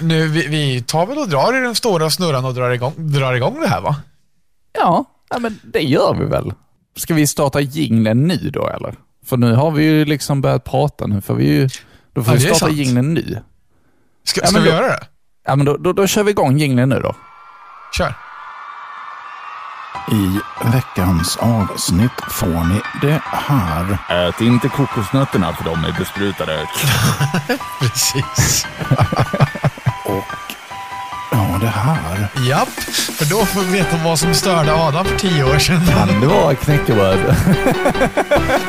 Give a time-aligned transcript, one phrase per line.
[0.00, 3.32] nu, vi, vi tar väl och drar i den stora snurran och drar igång, drar
[3.32, 3.96] igång det här va?
[4.78, 6.52] Ja, ja, men det gör vi väl.
[6.96, 8.94] Ska vi starta jingeln nu då eller?
[9.26, 11.68] För nu har vi ju liksom börjat prata, nu får vi ju...
[12.14, 13.38] Då får Ja, vi starta jingeln nu.
[14.24, 15.00] Ska, Ja, ska vi då- göra det?
[15.46, 17.14] Ja, men då, då, då kör vi igång jingeln nu då.
[17.96, 18.14] Kör.
[20.12, 20.38] I
[20.72, 23.98] veckans avsnitt får ni det här.
[24.28, 26.66] Ät inte kokosnötterna för de är besprutade.
[27.80, 28.66] Precis.
[31.32, 32.28] Ja, det här.
[32.48, 32.68] Japp,
[33.18, 35.86] för då får vi veta vad som störde Adam för tio år sedan.
[35.86, 37.18] Kan det vara knäckebröd?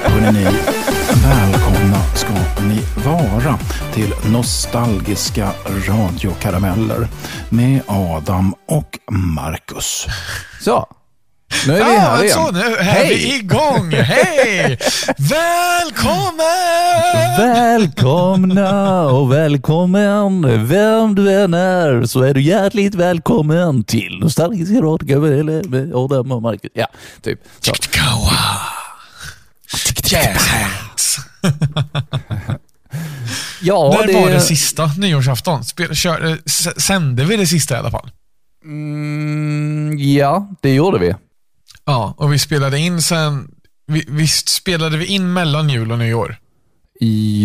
[0.04, 0.48] Hörrni,
[1.23, 3.60] välkomna ska ni vara
[3.94, 5.50] till nostalgiska
[5.88, 7.08] radiokarameller
[7.50, 10.08] med Adam och Marcus.
[10.62, 10.88] Så,
[11.68, 12.34] nu är vi Ja, här igen.
[12.36, 13.10] så nu är Hej!
[13.16, 13.92] vi igång.
[13.92, 14.78] Hej!
[15.18, 16.44] Välkommen!
[17.38, 25.64] Välkomna och välkommen, vem du än är, så är du hjärtligt välkommen till Nostalgiska radiokameler
[25.64, 26.72] med Adam och Marcus.
[26.73, 26.88] Ja,
[27.22, 27.40] typ.
[27.60, 27.73] Så.
[30.16, 31.17] Hands.
[33.62, 35.64] Ja, När var det sista nyårsafton?
[35.64, 36.36] Spel, kör, eh,
[36.78, 38.10] sände vi det sista i alla fall?
[38.66, 41.16] Mm, ja, det gjorde vi.
[41.86, 43.52] Ja, och vi spelade in sen...
[43.86, 46.38] Vi, visst spelade vi in mellan jul och nyår?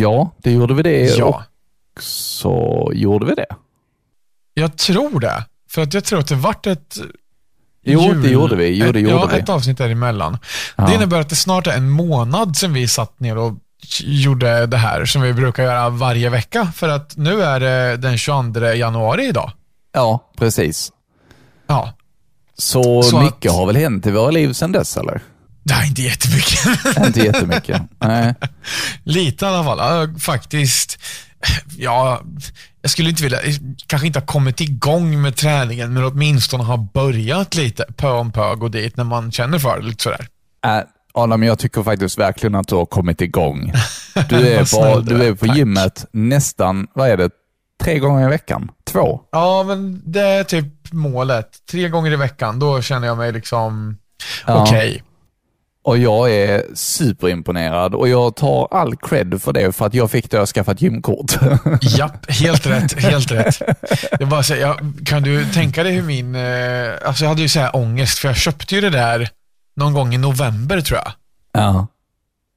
[0.00, 1.16] Ja, det gjorde vi det.
[1.16, 1.26] Ja.
[1.96, 3.46] Och så gjorde vi det.
[4.54, 5.44] Jag tror det.
[5.70, 6.98] För att jag tror att det vart ett...
[7.82, 8.68] Jo, det gjorde vi.
[8.68, 9.38] Jo, det ett, gjorde ja, vi.
[9.38, 10.38] ett avsnitt däremellan.
[10.76, 10.86] Ja.
[10.86, 13.54] Det innebär att det snart är en månad sedan vi satt ner och
[14.00, 16.72] gjorde det här som vi brukar göra varje vecka.
[16.74, 19.52] För att nu är det den 22 januari idag.
[19.92, 20.92] Ja, precis.
[21.66, 21.92] Ja,
[22.58, 25.20] Så, Så mycket att- har väl hänt i våra liv sedan dess, eller?
[25.72, 26.96] är inte jättemycket.
[27.06, 27.82] Inte jättemycket.
[27.98, 28.34] Nej.
[29.04, 30.18] Lite i alla fall.
[30.18, 30.98] Faktiskt.
[31.76, 32.22] Ja,
[32.82, 33.38] jag skulle inte vilja,
[33.86, 38.54] kanske inte ha kommit igång med träningen, men åtminstone ha börjat lite pö om pö
[38.54, 39.86] gå dit när man känner för det.
[39.86, 40.26] Lite sådär.
[40.66, 40.80] Äh,
[41.14, 43.72] Adam, jag tycker faktiskt verkligen att du har kommit igång.
[44.28, 45.34] Du är, på, du är.
[45.34, 47.30] på gymmet nästan, vad är det,
[47.84, 48.70] tre gånger i veckan?
[48.88, 49.20] Två?
[49.32, 51.48] Ja, men det är typ målet.
[51.70, 53.96] Tre gånger i veckan, då känner jag mig liksom
[54.46, 54.62] Ja.
[54.62, 55.02] okej.
[55.84, 60.30] Och jag är superimponerad och jag tar all cred för det för att jag fick
[60.30, 61.32] det och skaffat gymkort.
[61.80, 63.02] Japp, helt rätt.
[63.02, 63.62] Helt rätt.
[64.20, 66.34] Jag bara säger, jag, kan du tänka dig hur min...
[66.34, 69.28] Eh, alltså jag hade ju så här ångest, för jag köpte ju det där
[69.76, 71.12] någon gång i november tror jag.
[71.62, 71.86] ja.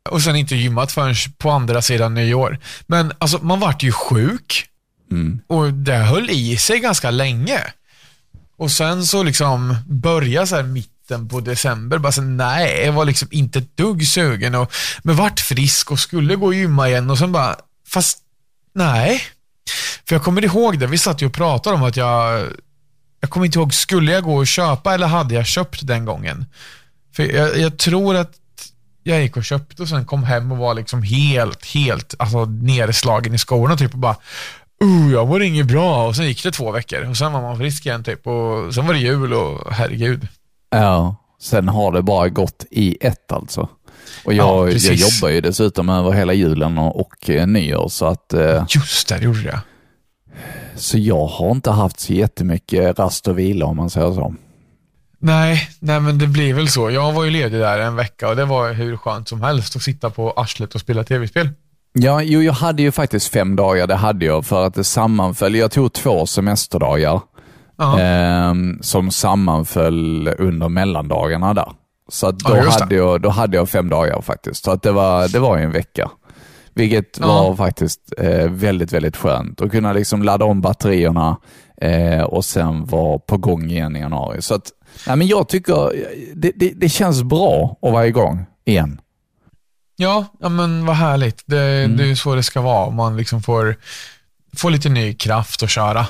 [0.10, 2.58] Och sen inte gymmat förrän på andra sidan nyår.
[2.88, 4.66] Men alltså, man vart ju sjuk
[5.12, 5.40] Mm.
[5.48, 7.62] och det höll i sig ganska länge.
[8.58, 13.06] Och sen så liksom började så här mitten på december, bara så nej, jag var
[13.06, 14.74] liksom inte ett dugg sugen och
[15.04, 17.56] men vart frisk och skulle gå och gymma igen och sen bara,
[17.88, 18.18] fast
[18.74, 19.22] nej.
[20.08, 22.48] För jag kommer ihåg det, vi satt ju och pratade om att jag,
[23.20, 26.46] jag kommer inte ihåg, skulle jag gå och köpa eller hade jag köpt den gången?
[27.16, 28.32] För jag, jag tror att
[29.04, 33.34] jag gick och köpte och sen kom hem och var liksom helt, helt alltså, nerslagen
[33.34, 34.16] i skorna typ och bara
[34.84, 37.58] uh, jag mår inget bra och sen gick det två veckor och sen var man
[37.58, 40.28] frisk igen typ och sen var det jul och herregud.
[40.72, 41.16] ja.
[41.42, 43.62] Sen har det bara gått i ett alltså.
[44.26, 45.22] Och Ja, jag, jag precis.
[45.22, 49.18] jobbar ju dessutom över hela julen och, och eh, nyår så att eh, Just det,
[49.18, 49.60] det gjorde jag.
[50.76, 54.36] så jag har inte haft så jättemycket rast och vila om man säger så.
[55.20, 56.92] Nej, nej men det blir väl så.
[56.92, 59.82] Jag var ju ledig där en vecka och det var hur skönt som helst att
[59.82, 61.50] sitta på arslet och spela tv-spel.
[61.94, 65.56] Ja, jo, jag hade ju faktiskt fem dagar, det hade jag, för att det sammanföll.
[65.56, 67.22] Jag tog två semesterdagar
[68.00, 71.72] ehm, som sammanföll under mellandagarna där.
[72.10, 74.64] Så då, Ja, hade jag, då hade jag fem dagar faktiskt.
[74.64, 76.10] Så att det var, det var en vecka.
[76.74, 77.28] Vilket Ja.
[77.28, 79.62] var faktiskt eh, väldigt, väldigt skönt.
[79.62, 81.38] Att kunna liksom ladda om batterierna
[81.82, 84.42] eh, och sen vara på gång igen i januari.
[84.42, 84.70] Så att,
[85.08, 85.92] nej, men jag tycker
[86.36, 89.02] det, det, det känns bra att vara igång igen.
[90.02, 91.44] Ja, ja men vad härligt.
[91.46, 91.98] Det, Mm.
[91.98, 92.90] det är så det ska vara.
[92.90, 93.76] Man liksom får,
[94.58, 96.06] får lite ny kraft att köra.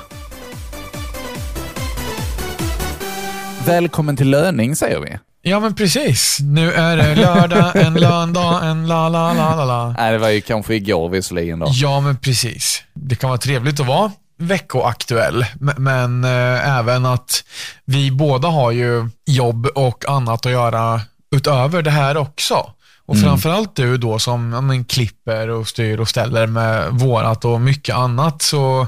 [3.66, 5.18] Välkommen till löning säger vi.
[5.42, 6.38] Ja, men precis.
[6.42, 9.96] Nu är det lördag, en löndag, en la la la la la.
[9.98, 11.68] Nej, det var ju kanske igår visserligen då.
[11.72, 12.84] Ja, men precis.
[12.94, 15.46] Det kan vara trevligt att vara veckoaktuell,
[15.78, 17.44] men eh, även att
[17.86, 21.02] vi båda har ju jobb och annat att göra
[21.36, 22.72] utöver det här också.
[23.12, 27.62] Och framförallt du då som ja, men, klipper och styr och ställer med vårat och
[27.62, 28.88] mycket annat så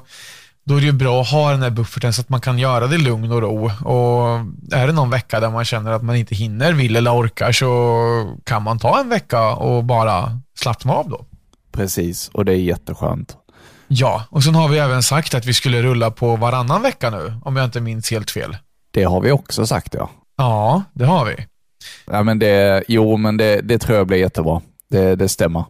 [0.66, 2.88] då är det ju bra att ha den här bufferten så att man kan göra
[2.88, 3.66] det i lugn och ro.
[3.66, 4.40] Och
[4.72, 8.38] är det någon vecka där man känner att man inte hinner, vill eller orkar så
[8.44, 11.26] kan man ta en vecka och bara slappna av då.
[11.72, 13.38] Precis, och det är jätteskönt.
[13.88, 17.34] Ja, och sen har vi även sagt att vi skulle rulla på varannan vecka nu,
[17.44, 18.58] om jag inte minns helt fel.
[18.92, 20.10] Det har vi också sagt ja.
[20.38, 21.36] Ja, det har vi.
[22.06, 24.62] Ja, men det, jo, men det, det tror jag blir jättebra.
[24.92, 25.66] Det, det stämmer.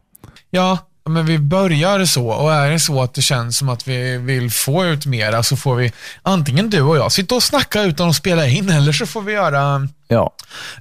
[0.51, 0.77] Ja,
[1.09, 4.51] men vi börjar så och är det så att det känns som att vi vill
[4.51, 8.15] få ut mera så får vi antingen du och jag sitta och snacka utan att
[8.15, 10.33] spela in eller så får vi göra Ja.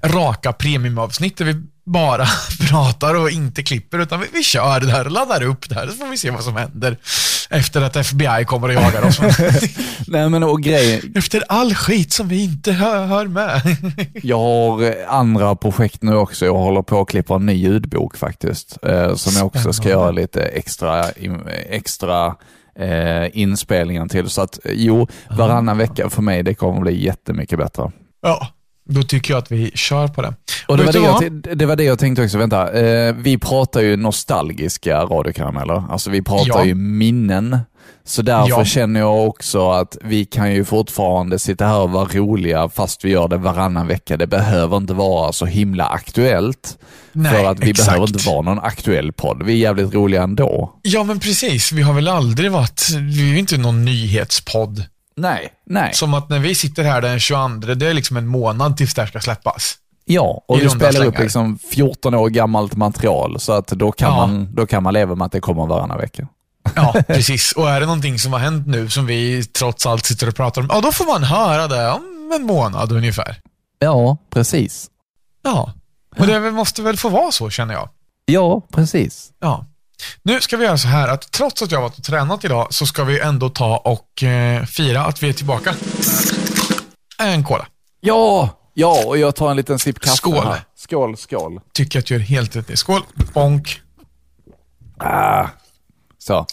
[0.02, 2.26] raka premiumavsnitt där vi bara
[2.70, 5.86] pratar och inte klipper utan vi, vi kör det här och laddar upp det här
[5.86, 6.96] så får vi se vad som händer
[7.52, 9.20] efter att FBI kommer och jagar oss.
[10.06, 13.62] Nej, men och grejen, efter all skit som vi inte hör, hör med.
[14.22, 16.44] jag har eh, andra projekt nu också.
[16.44, 20.10] Jag håller på att klippa en ny ljudbok faktiskt, eh, som jag också ska göra
[20.10, 21.04] lite extra,
[21.68, 22.34] extra
[22.78, 24.28] eh, inspelningar till.
[24.28, 27.92] Så att eh, jo, varannan vecka för mig, det kommer bli jättemycket bättre.
[28.22, 28.48] ja,
[28.88, 30.34] då tycker jag att vi kör på det.
[30.68, 32.72] Och det, var det, jag, det var det jag tänkte också, vänta.
[32.80, 35.84] Eh, vi pratar ju nostalgiska radiokarameller.
[35.90, 36.64] Alltså vi pratar Ja.
[36.64, 37.58] ju minnen.
[38.04, 38.64] Så därför Ja.
[38.64, 43.10] känner jag också att vi kan ju fortfarande sitta här och vara roliga fast vi
[43.10, 44.16] gör det varannan vecka.
[44.16, 46.78] Det behöver inte vara så himla aktuellt.
[47.12, 47.86] Nej, för att vi exakt.
[47.88, 49.42] behöver inte vara någon aktuell podd.
[49.42, 50.72] Vi är jävligt roliga ändå.
[50.82, 51.72] Ja, men precis.
[51.72, 52.82] Vi har väl aldrig varit,
[53.12, 54.82] vi är ju inte någon nyhetspodd.
[55.16, 55.52] Nej.
[55.66, 55.94] Nej.
[55.94, 59.02] Som att när vi sitter här den 22, det är liksom en månad tills det
[59.02, 59.74] här ska släppas.
[60.04, 61.22] Ja, och I runda spelar upp slängar.
[61.24, 63.40] liksom 14 år gammalt material.
[63.40, 64.26] Så att då kan, Ja.
[64.26, 66.28] man, då kan man leva med att det kommer varannan vecka.
[66.74, 67.52] Ja, precis.
[67.52, 70.60] Och är det någonting som har hänt nu som vi trots allt sitter och pratar
[70.62, 73.36] om, ja då får man höra det om en månad ungefär.
[73.78, 74.86] Ja, precis.
[75.44, 75.72] Ja,
[76.18, 77.88] och det måste väl få vara så känner jag.
[78.24, 79.30] Ja, precis.
[79.40, 79.66] Ja.
[80.22, 82.66] Nu ska vi göra så här att trots att jag har varit och tränat idag
[82.70, 85.74] så ska vi ändå ta och eh, fira att vi är tillbaka.
[87.18, 87.66] En cola.
[88.00, 90.44] Ja, ja, och jag tar en liten sipp kaffe Skål.
[90.44, 90.60] här.
[90.76, 91.60] Skål, skål.
[91.72, 92.76] Tycker att du gör helt rätt i.
[92.76, 93.02] Skål.
[93.34, 93.80] Bonk.
[94.98, 95.46] Ah.
[96.18, 96.46] Så.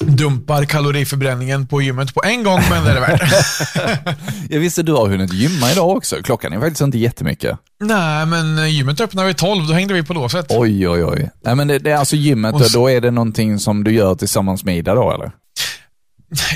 [0.00, 4.16] Dumpar kaloriförbränningen på gymmet på en gång, men det är det värt.
[4.50, 6.16] Jag visste du har hunnit gymma idag också.
[6.24, 7.58] Klockan är faktiskt inte jättemycket.
[7.80, 10.46] Nej, men gymmet öppnar vid 12, då hängde vi på låset.
[10.48, 11.30] Oj, oj, oj.
[11.44, 13.84] Nej, men det, det är alltså gymmet, Och då, så- då är det någonting som
[13.84, 15.32] du gör tillsammans med Ida då, eller?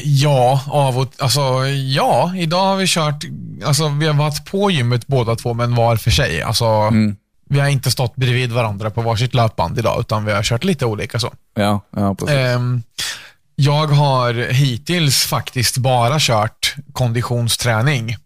[0.05, 2.33] Ja, av och Alltså, ja.
[2.37, 3.25] Idag har vi kört,
[3.65, 6.43] alltså vi har varit på gymmet båda två, men var för sig.
[6.43, 7.17] Alltså, Mm.
[7.49, 10.87] vi har inte stått bredvid varandra på varsitt löpband idag, utan vi har kört lite
[10.87, 11.33] olika så.
[11.55, 12.37] Ja, ja precis.
[12.37, 12.83] Ehm,
[13.61, 18.17] jag har hittills faktiskt bara kört konditionsträning.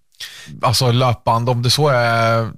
[0.63, 2.51] Alltså löpband, om det så är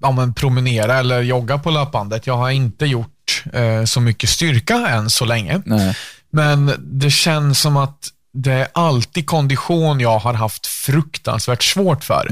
[0.00, 2.26] ja, men promenera eller jogga på löpbandet.
[2.26, 5.62] Jag har inte gjort eh, så mycket styrka än så länge.
[5.64, 5.96] Nej.
[6.32, 7.98] Men det känns som att
[8.32, 12.28] det är alltid kondition jag har haft fruktansvärt svårt för.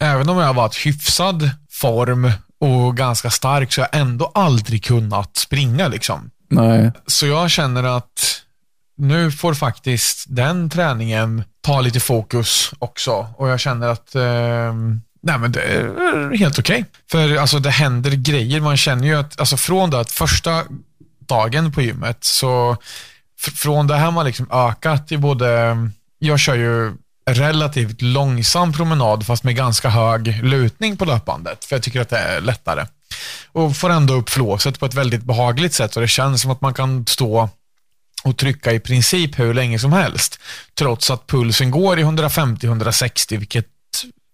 [0.00, 4.84] Även om jag har varit hyfsad form och ganska stark så har jag ändå aldrig
[4.84, 5.88] kunnat springa.
[5.88, 6.30] liksom.
[6.50, 6.92] Nej.
[7.06, 8.42] Så jag känner att
[8.98, 13.26] nu får faktiskt den träningen ta lite fokus också.
[13.36, 14.74] Och jag känner att eh,
[15.22, 16.84] nej men det är helt okej.
[17.10, 18.60] För alltså, det händer grejer.
[18.60, 20.64] Man känner ju att alltså, från det att första
[21.28, 22.76] dagen på gymmet så
[23.38, 25.76] från det här har man liksom ökat i både,
[26.18, 26.96] jag kör ju
[27.30, 31.64] relativt långsam promenad fast med ganska hög lutning på löpbandet.
[31.64, 32.86] För jag tycker att det är lättare.
[33.52, 36.60] Och får ändå upp flåset på ett väldigt behagligt sätt och det känns som att
[36.60, 37.48] man kan stå
[38.24, 40.40] och trycka i princip hur länge som helst.
[40.74, 43.66] Trots att pulsen går i 150-160 vilket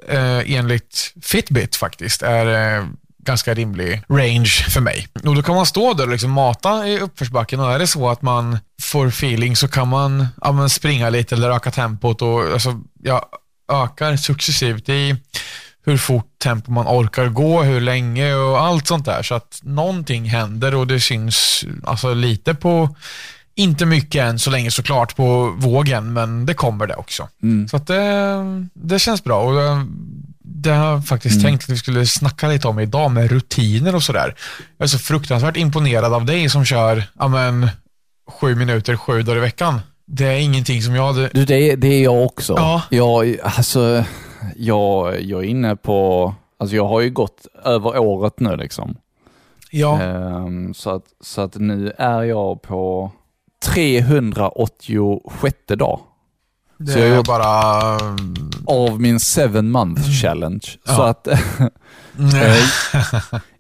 [0.09, 2.87] eh, enligt Fitbit faktiskt är eh,
[3.25, 5.09] ganska rimlig range för mig.
[5.25, 8.09] Och då kan man stå där och liksom mata i uppförsbacken och är det så
[8.09, 12.53] att man får feeling så kan man ja, men springa lite eller öka tempot och
[12.53, 13.25] alltså, jag
[13.73, 15.17] ökar successivt i
[15.87, 19.23] hur fort tempo man orkar gå, hur länge och allt sånt där.
[19.23, 22.97] Så att någonting händer och det syns alltså lite på,
[23.55, 27.29] inte mycket än så länge såklart på vågen, men det kommer det också.
[27.71, 29.41] Så att det, det känns bra.
[29.43, 29.87] Och det,
[30.39, 34.03] det har jag faktiskt tänkt att vi skulle snacka lite om idag med rutiner och
[34.03, 34.35] sådär.
[34.79, 37.69] Jag är så fruktansvärt imponerad av dig som kör ja, men,
[38.41, 39.81] sju minuter sju dagar i veckan.
[40.07, 41.29] Det är ingenting som jag hade...
[41.29, 42.55] Du, det, är- det är jag också.
[42.57, 42.83] Ja.
[42.91, 44.05] Jag, alltså,
[44.57, 48.97] jag, jag är inne på, alltså jag har ju gått över året nu liksom.
[49.71, 53.13] Ja, Ehm, så, att, så att nu är jag på
[53.65, 56.01] 386 dag
[56.79, 57.95] det så jag är gjort- bara...
[58.67, 60.61] av min seven month challenge.
[60.85, 61.09] Så Ja.
[61.09, 61.29] att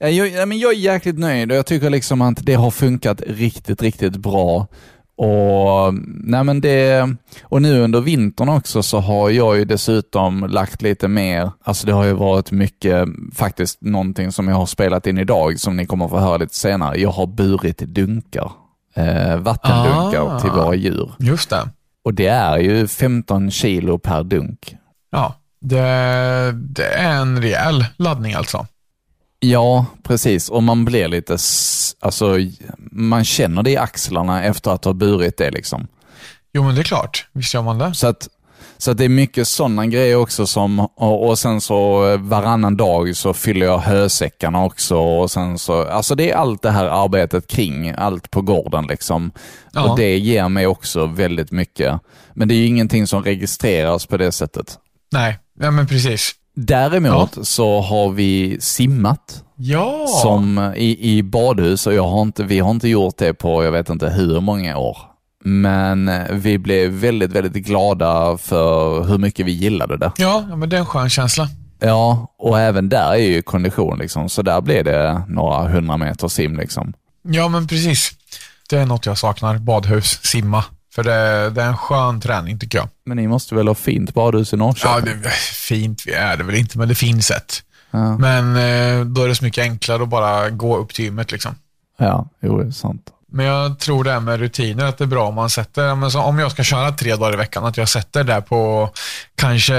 [0.01, 2.71] Ja, jag, ja, men jag är jäkligt nöjd och jag tycker liksom att det har
[2.71, 4.67] funkat riktigt, riktigt bra.
[5.17, 5.95] Och,
[6.25, 7.09] nej men det,
[7.43, 11.93] och nu under vintern också så har jag ju dessutom lagt lite mer, alltså det
[11.93, 16.09] har ju varit mycket, faktiskt någonting som jag har spelat in idag som ni kommer
[16.09, 17.01] få höra lite senare.
[17.01, 18.53] Jag har burit dunkar
[18.95, 20.41] eh, vattendunkar Ah.
[20.41, 21.13] till våra djur.
[21.19, 21.69] Just det.
[22.05, 24.77] Och det är ju 15 kilo per dunk.
[25.11, 25.81] Ja, det,
[26.53, 28.67] det är en rejäl laddning alltså.
[29.39, 30.49] Ja, precis.
[30.49, 31.37] Och man blir lite,
[32.01, 32.37] alltså,
[32.93, 35.87] man känner det i axlarna efter att ha burit det liksom.
[36.53, 37.27] Jo, men det är klart.
[37.33, 37.95] Visst gör man det.
[37.95, 38.29] Så att,
[38.85, 43.17] så det är mycket sådana grejer också som, och, och sen så eh, varannan dag
[43.17, 47.47] så fyller jag hösäckarna också och sen så, alltså det är allt det här arbetet
[47.47, 49.33] kring allt på gården liksom.
[49.73, 49.91] Ja.
[49.91, 52.00] Och det ger mig också väldigt mycket.
[52.35, 54.79] Men det är ju ingenting som registreras på det sättet.
[55.12, 56.33] Nej, ja, men precis.
[56.57, 62.59] Däremot så har vi simmat Ja, som i, i badhus och jag har inte, vi
[62.59, 65.13] har inte gjort det på jag vet inte hur många år.
[65.47, 70.13] Men eh, vi blev väldigt, väldigt glada för hur mycket vi gillade det.
[70.17, 71.49] ja, ja, men det är en skön känsla.
[71.81, 76.29] Ja, och även där är ju kondition liksom, så där blev det några hundra meter
[76.29, 76.93] sim liksom.
[77.23, 78.13] Ja, men precis.
[78.71, 79.59] Det är något jag saknar.
[79.59, 80.65] Badhus, simma.
[80.95, 82.89] För det, det är en skön träning tycker jag.
[83.07, 85.05] Men ni måste väl ha fint badhus i Ja, Norrköping?
[85.23, 85.31] det är
[85.69, 87.63] fint vi är det väl inte, men det finns ett.
[87.91, 91.33] Ja, Men eh, då är det så mycket enklare att bara gå upp till gymmet
[91.33, 91.55] liksom.
[91.99, 93.11] ja jo, det är sant.
[93.35, 96.11] Men jag tror det här med rutiner, att det är bra om man sätter, men
[96.11, 98.91] så om jag ska köra tre dagar i veckan, att jag sätter det på
[99.35, 99.75] kanske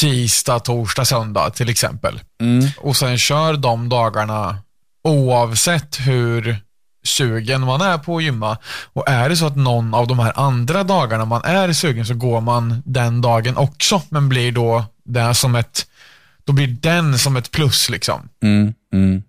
[0.00, 2.20] tisdag, torsdag, söndag till exempel.
[2.40, 2.70] Mm.
[2.78, 4.58] Och sen kör de dagarna
[5.04, 6.56] oavsett hur
[7.04, 8.58] sugen man är på att gymma.
[8.92, 12.14] Och är det så att någon av de här andra dagarna man är sugen så
[12.14, 15.86] går man den dagen också, men blir då det som ett,
[16.44, 18.28] då blir den som ett plus liksom.
[18.42, 19.22] Mm, mm.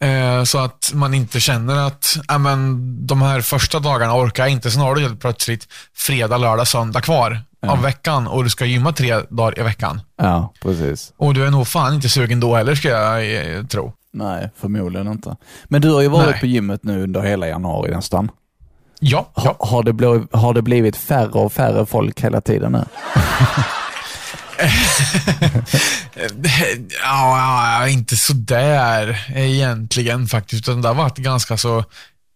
[0.00, 4.52] Eh, så att man inte känner att ja, men, de här första dagarna orkar jag
[4.52, 4.70] inte.
[4.70, 8.92] Sen har du helt plötsligt fredag, lördag, söndag kvar av veckan och du ska gymma
[8.92, 10.00] tre dagar i veckan.
[10.16, 11.12] Ja, precis.
[11.16, 13.92] Och du är nog fan inte sugen då heller ska jag eh, tro.
[14.12, 15.36] Nej, förmodligen inte.
[15.64, 16.40] Men du har ju varit Nej.
[16.40, 18.30] på gymmet nu under hela januari nästan.
[19.00, 19.42] Ja, ja.
[19.42, 22.84] Ha, har, det blivit, har det blivit färre och färre folk hela tiden nu?
[27.02, 30.68] ja, inte sådär egentligen faktiskt.
[30.68, 31.84] Utan det har varit ganska så,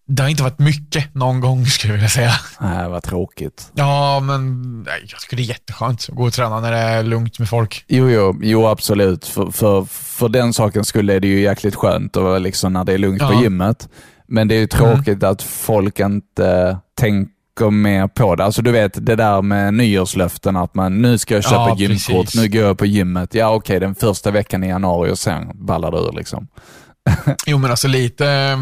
[0.09, 2.33] det har inte varit mycket någon gång skulle jag vilja säga.
[2.61, 3.71] Nej, vad tråkigt.
[3.75, 7.03] Ja, men nej, jag tycker det är jätteskönt att gå och träna när det är
[7.03, 7.85] lugnt med folk.
[7.89, 9.27] Jo, jo, jo absolut.
[9.27, 12.93] För, för, för den saken skulle är det ju jäkligt skönt och liksom när det
[12.93, 13.43] är lugnt på Ja.
[13.43, 13.89] gymmet.
[14.33, 17.33] Men det är ju tråkigt att folk inte tänker
[17.71, 18.45] mer på det.
[18.45, 22.25] Alltså du vet det där med nyårslöften att man nu ska jag köpa Ja, gymkort,
[22.25, 22.35] precis.
[22.43, 23.35] nu går jag på gymmet.
[23.35, 26.49] Ja okej, den första veckan i januari och sen ballar det ur liksom.
[27.47, 28.59] Jo, men alltså lite eh,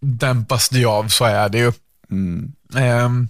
[0.00, 1.72] dämpas det av, så är det ju.
[2.10, 2.52] Mm.
[2.76, 3.28] Ehm,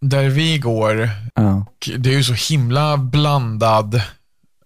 [0.00, 1.54] där vi går, Ja.
[1.68, 4.02] och det är ju så himla blandad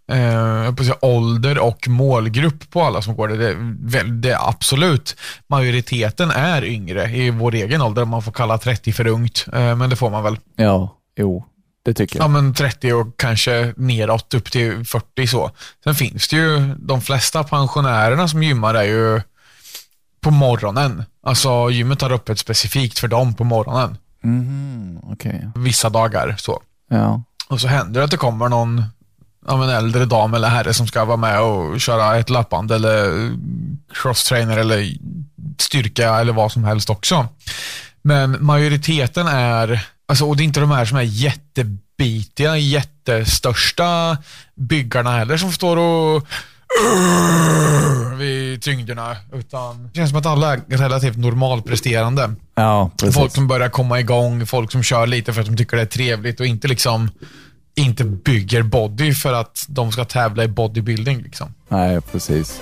[0.08, 3.36] eh, på säga, ålder och målgrupp på alla som går det.
[3.36, 5.16] Det, väl, det absolut,
[5.48, 9.76] majoriteten är yngre i vår egen ålder, om man får kalla 30 för ungt, eh,
[9.76, 10.38] men det får man väl.
[10.56, 11.44] ja, jo,
[11.84, 12.30] det tycker Ja, jag.
[12.30, 15.50] men 30 och kanske neråt upp till 40 så.
[15.84, 19.20] Sen finns det ju, de flesta pensionärerna som gymmar är ju
[20.20, 21.04] på morgonen.
[21.22, 23.96] Alltså gymmet har öppet specifikt för dem på morgonen.
[24.22, 25.48] Mhm, okej.
[25.54, 26.60] Vissa dagar så.
[26.90, 27.22] Ja.
[27.48, 28.84] Och så händer det att det kommer någon
[29.46, 33.30] ja, men äldre dam eller herre som ska vara med och köra ett löpband eller
[33.94, 34.92] crosstrainer eller
[35.58, 37.28] styrka eller vad som helst också.
[38.02, 44.18] Men majoriteten är, alltså, och det är inte de här som är jättebitiga, jättestörsta
[44.54, 46.26] byggarna heller som står och
[48.18, 52.34] vid tyngderna, utan det känns som att alla är relativt normalpresterande.
[52.54, 53.14] Ja, precis.
[53.14, 55.86] Folk som börjar komma igång, folk som kör lite för att de tycker det är
[55.86, 57.10] trevligt och inte liksom
[57.78, 61.22] inte bygger body för att de ska tävla i bodybuilding.
[61.22, 61.54] Liksom.
[61.68, 62.60] Nej, precis.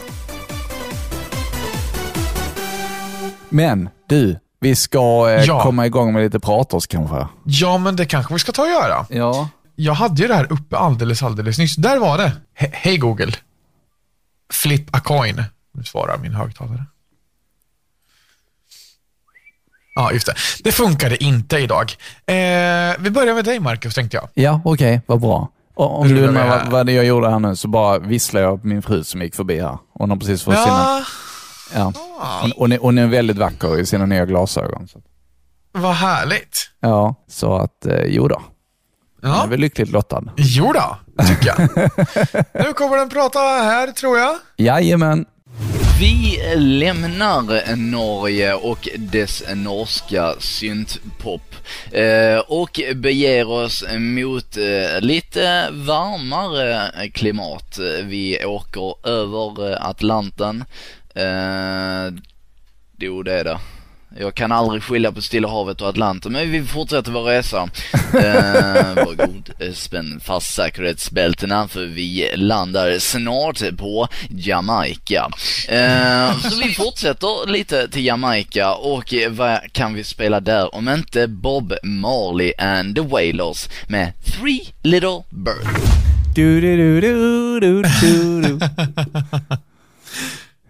[3.49, 5.63] Men du, vi ska eh, Ja.
[5.63, 7.27] komma igång med lite praters kanske?
[7.45, 9.07] Ja, men det kanske vi ska ta och göra.
[9.11, 9.49] Ja.
[9.75, 11.77] Jag hade ju det här uppe alldeles, alldeles nyss.
[11.77, 12.33] Där var det.
[12.59, 13.33] He- Hej Google.
[14.53, 15.43] Flip a coin.
[15.75, 16.85] Nu svarar min högtalare.
[19.97, 20.35] Ja, just det.
[20.65, 21.93] Det funkade inte idag.
[22.27, 22.35] Eh,
[22.99, 24.29] vi börjar med dig Marcus, tänkte jag.
[24.35, 25.49] Ja, okej, vad bra.
[25.75, 28.67] Och om du undrar vad, vad jag gjorde här nu så bara visslar jag på
[28.67, 29.79] min fru som gick förbi här.
[29.93, 30.67] Hon har precis fått sina...
[30.67, 31.03] Ja,
[31.75, 31.93] Ja.
[32.43, 34.89] Hon, hon, är, hon är väldigt vacker i sina nya glasögon.
[34.89, 35.03] Så.
[35.73, 36.71] vad härligt.
[36.81, 38.43] Ja, så att eh, jo då.
[39.23, 39.45] Ja.
[39.45, 40.23] är väl lyckligt lottad.
[40.37, 41.59] Jo då, tycker jag.
[42.67, 44.37] nu kommer den prata här, tror jag.
[44.57, 45.27] Jajamän.
[46.01, 51.55] Vi lämnar Norge och dess norska syntpop
[51.93, 57.79] eh, och beger oss mot eh, lite varmare klimat.
[58.03, 60.65] Vi åker över Atlanten.
[61.15, 62.15] Eh,
[62.99, 63.59] jo, det är det.
[64.19, 67.63] Jag kan aldrig skilja på Stilla havet och Atlanten, men vi fortsätter vår resa.
[68.15, 75.31] eh, var god, eh, spänn fast säkerhetsbältena för vi landar snart på Jamaica.
[75.69, 81.29] Eh, så vi fortsätter lite till Jamaica och vad kan vi spela där om inte
[81.29, 86.07] Bob Marley and the Wailers med Three Little Birds.
[86.35, 88.59] Du, du, du, du, du, du, du.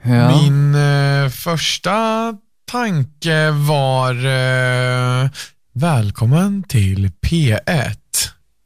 [0.09, 0.29] Ja.
[0.29, 2.35] Min eh, första
[2.67, 5.31] tanke var eh,
[5.73, 7.97] välkommen till P1.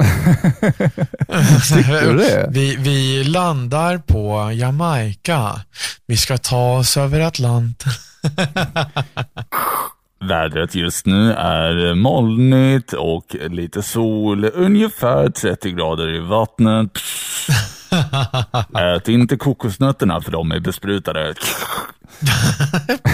[1.74, 2.48] Tyckte du det?
[2.52, 5.60] Vi, vi landar på Jamaica.
[6.06, 7.92] Vi ska ta oss över Atlanten.
[10.28, 16.90] Vädret just nu är molnigt och lite sol, ungefär 30 grader i vattnet.
[18.96, 21.34] Ät inte kokosnötterna för de är besprutade.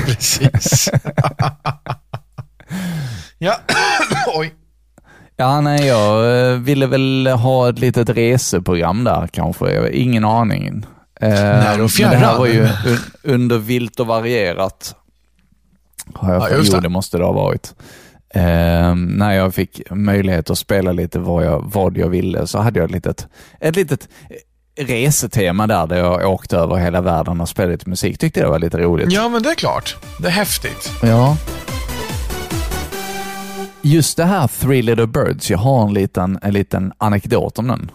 [0.07, 0.91] Precis.
[3.39, 3.55] ja,
[4.37, 4.55] oj.
[5.37, 9.89] Ja, nej, jag eh, ville väl ha ett litet reseprogram där kanske.
[9.91, 10.87] Ingen aning.
[11.21, 14.95] Eh, När och men det här var ju un, under vilt och varierat.
[16.15, 16.81] Har jag Ja, jo, det.
[16.81, 17.75] det måste det ha varit.
[18.35, 22.79] Eh, när jag fick möjlighet att spela lite vad jag, vad jag ville så hade
[22.79, 23.29] jag ett litet,
[23.61, 24.09] ett litet
[24.77, 28.19] resetema där, där jag åkte över hela världen och spelade lite musik.
[28.19, 29.13] Tyckte det var lite roligt.
[29.13, 29.97] Ja, men det är klart.
[30.21, 30.93] Det är häftigt.
[31.03, 31.37] Ja.
[33.83, 37.91] Just det här Three Little Birds, jag har en liten, en liten anekdot om den.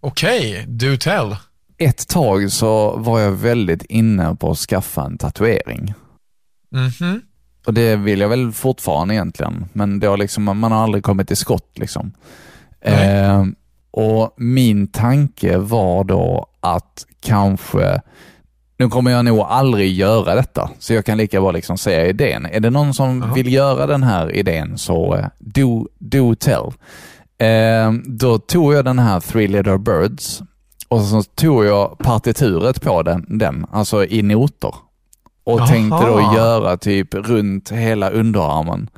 [0.00, 1.36] Okej, do tell.
[1.78, 5.94] Ett tag så var jag väldigt inne på att skaffa en tatuering.
[6.72, 7.20] Mhm.
[7.66, 11.28] Och det vill jag väl fortfarande egentligen, men det har liksom, man har aldrig kommit
[11.28, 11.78] till skott.
[11.78, 12.12] Liksom.
[12.84, 13.08] Nej.
[13.18, 13.44] Eh,
[13.96, 18.00] och Min tanke var då att kanske,
[18.78, 22.46] nu kommer jag nog aldrig göra detta, så jag kan lika bra liksom säga idén.
[22.46, 23.34] Är det någon som Jaha.
[23.34, 26.72] vill göra den här idén så eh, do, do tell.
[27.38, 30.42] Eh, då tog jag den här Three Little Birds
[30.88, 34.74] och så tog jag partituret på den, den alltså i noter.
[35.44, 35.66] Och Jaha.
[35.66, 38.88] tänkte då göra typ runt hela underarmen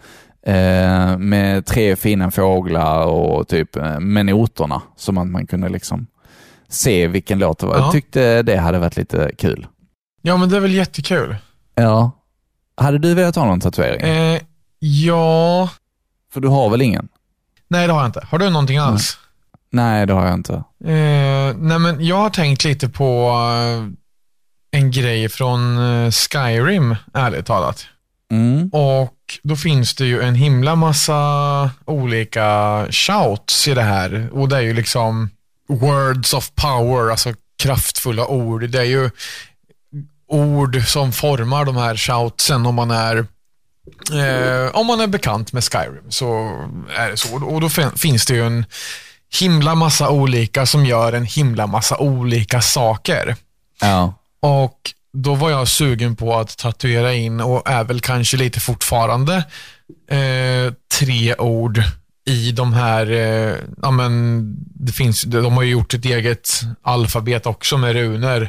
[0.46, 6.06] eh, med tre fina fåglar och typ eh, med noterna som att man kunde liksom
[6.68, 7.76] se vilken låt det var.
[7.76, 7.82] Ja.
[7.82, 9.66] Jag tyckte det hade varit lite kul.
[10.22, 11.36] Ja, men det är väl jättekul.
[11.74, 12.10] Ja.
[12.76, 14.00] Hade du velat ha någon tatuering?
[14.00, 14.40] Eh,
[14.78, 15.68] ja,
[16.32, 17.08] För du har väl ingen?
[17.70, 18.26] nej det har jag inte.
[18.30, 19.18] Har du någonting alls?
[19.72, 20.54] Nej, det har jag inte.
[20.84, 23.30] Eh, nej, men jag har tänkt lite på
[24.72, 25.76] eh, en grej från
[26.12, 27.86] Skyrim, ärligt talat.
[28.30, 28.68] Mm.
[28.68, 34.28] Och då finns det ju en himla massa olika shouts i det här.
[34.32, 35.30] Och det är ju liksom
[35.68, 38.68] words of power, alltså kraftfulla ord.
[38.70, 39.10] Det är ju
[40.28, 43.16] ord som formar de här shoutsen om man är
[44.12, 46.26] eh, om man är bekant med Skyrim så
[46.96, 47.44] är det så.
[47.44, 48.64] Och då fin- finns det ju en
[49.40, 53.36] himla massa olika som gör en himla massa olika saker.
[53.80, 54.14] Ja.
[54.40, 54.78] Och
[55.22, 59.36] då var jag sugen på att tatuera in och är väl kanske lite fortfarande
[60.10, 61.82] eh, tre ord
[62.26, 64.42] i de här, eh, ja men
[64.74, 66.48] det finns, de har ju gjort ett eget
[66.82, 68.48] alfabet också med runor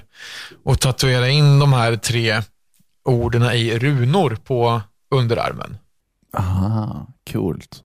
[0.64, 2.42] och tatuera in de här tre
[3.06, 5.78] orden i runor på underarmen.
[6.38, 7.82] Aha, coolt.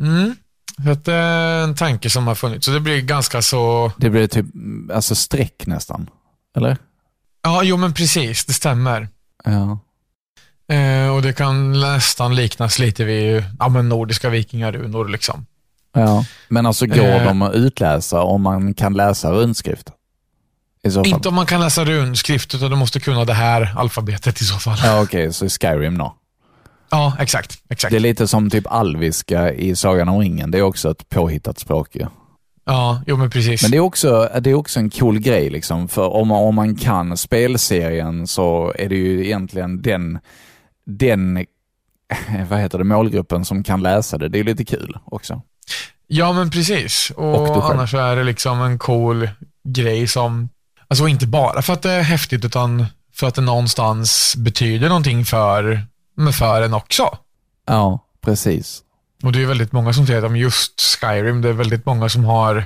[0.00, 0.36] Mm.
[0.84, 2.66] Så det är en tanke som har funnits.
[2.66, 4.46] Så det blir ganska så, Det blir typ
[4.92, 6.10] alltså streck nästan.
[6.56, 6.76] Eller?
[7.48, 9.08] Ja jo men precis, det stämmer.
[9.44, 9.78] Ja.
[10.74, 15.08] Eh, och det kan nästan liknas lite vid ja, men nordiska vikingarunor.
[15.08, 15.46] Liksom.
[15.94, 16.24] ja.
[16.48, 17.24] Men alltså går Eh.
[17.24, 19.88] de att utläsa om man kan läsa runskrift?
[20.90, 21.04] Så.
[21.04, 24.54] Inte om man kan läsa runskrift, utan du måste kunna det här alfabetet i så
[24.58, 24.78] fall.
[24.84, 26.14] Ja, okej, så i Skyrim då.
[26.90, 27.58] Ja, exakt.
[27.68, 27.90] exakt.
[27.90, 30.50] Det är lite som typ alviska i Sagan om ringen.
[30.50, 32.00] Det är också ett påhittat språk ju.
[32.00, 32.08] Ja,
[33.06, 33.62] jo men precis.
[33.62, 35.88] Men det är också, det är också en cool grej liksom.
[35.88, 40.18] För om man, om man kan spelserien så är det ju egentligen den,
[40.86, 41.46] den
[42.48, 44.28] vad heter det, målgruppen som kan läsa det.
[44.28, 45.42] Det är lite kul också.
[46.06, 47.12] Ja, men precis.
[47.16, 49.28] Och, Och annars är det liksom en cool
[49.64, 50.48] grej som,
[50.88, 55.24] alltså inte bara för att det är häftigt, utan för att det någonstans betyder någonting
[55.24, 55.82] för,
[56.38, 57.18] för en också.
[57.66, 58.82] Ja, precis.
[59.22, 62.08] Och det är väldigt många som säger att om just Skyrim, det är väldigt många
[62.08, 62.64] som har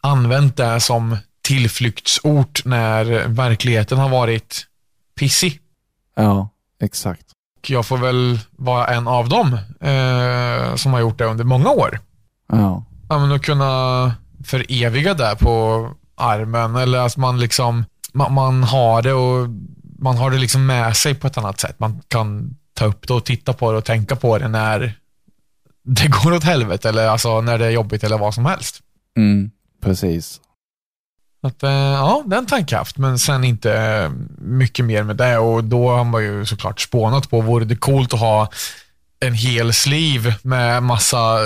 [0.00, 4.66] använt det som tillflyktsort när verkligheten har varit
[5.18, 5.60] pissig.
[6.16, 6.48] Ja,
[6.80, 7.26] exakt.
[7.58, 11.70] Och jag får väl vara en av dem eh, som har gjort det under många
[11.70, 12.00] år.
[12.52, 18.64] Ja, Ja, men att kunna föreviga det på armen eller att man liksom man, man
[18.64, 19.48] har det och
[19.98, 21.80] man har det liksom med sig på ett annat sätt.
[21.80, 24.98] Man kan ta upp det och titta på det och tänka på det när
[26.00, 28.80] det går åt helvete eller alltså när det är jobbigt eller vad som helst.
[29.16, 29.50] Mm,
[29.82, 30.40] precis.
[31.42, 35.64] Att, eh, ja, den tanke haft, men sen inte eh, mycket mer med det och
[35.64, 38.48] då har man ju såklart spånat på, vore det coolt att ha
[39.20, 41.38] en hel sleeve med massa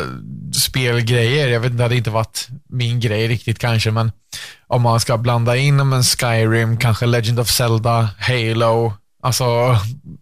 [0.55, 1.49] spelgrejer.
[1.49, 4.13] Jag vet inte, det hade inte varit min grej riktigt kanske, men
[4.67, 9.77] om man ska blanda in en Skyrim, kanske Legend of Zelda, Halo, alltså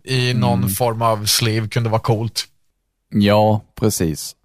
[0.05, 2.45] i någon form av sleeve kunde vara coolt.
[3.15, 4.37] Ja, precis.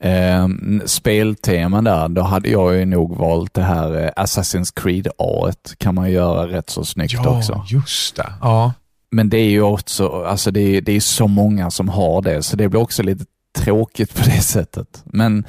[0.00, 0.48] Eh,
[0.86, 5.94] spelteman där, då hade jag ju nog valt det här eh, Assassin's Creed A kan
[5.94, 7.64] man göra rätt så snyggt Ja, också.
[7.68, 8.32] just det.
[8.40, 8.72] Ja.
[9.10, 12.42] Men det är ju också, alltså det är, det är så många som har det,
[12.42, 13.24] så det blir också lite
[13.58, 15.02] tråkigt på det sättet.
[15.04, 15.44] Men,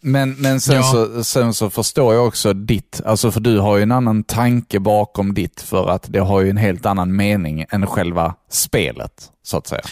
[0.00, 0.82] men, men sen, Ja.
[0.82, 4.80] så, sen så förstår jag också ditt, alltså för du har ju en annan tanke
[4.80, 9.56] bakom ditt, för att det har ju en helt annan mening än själva spelet, så
[9.56, 9.82] att säga.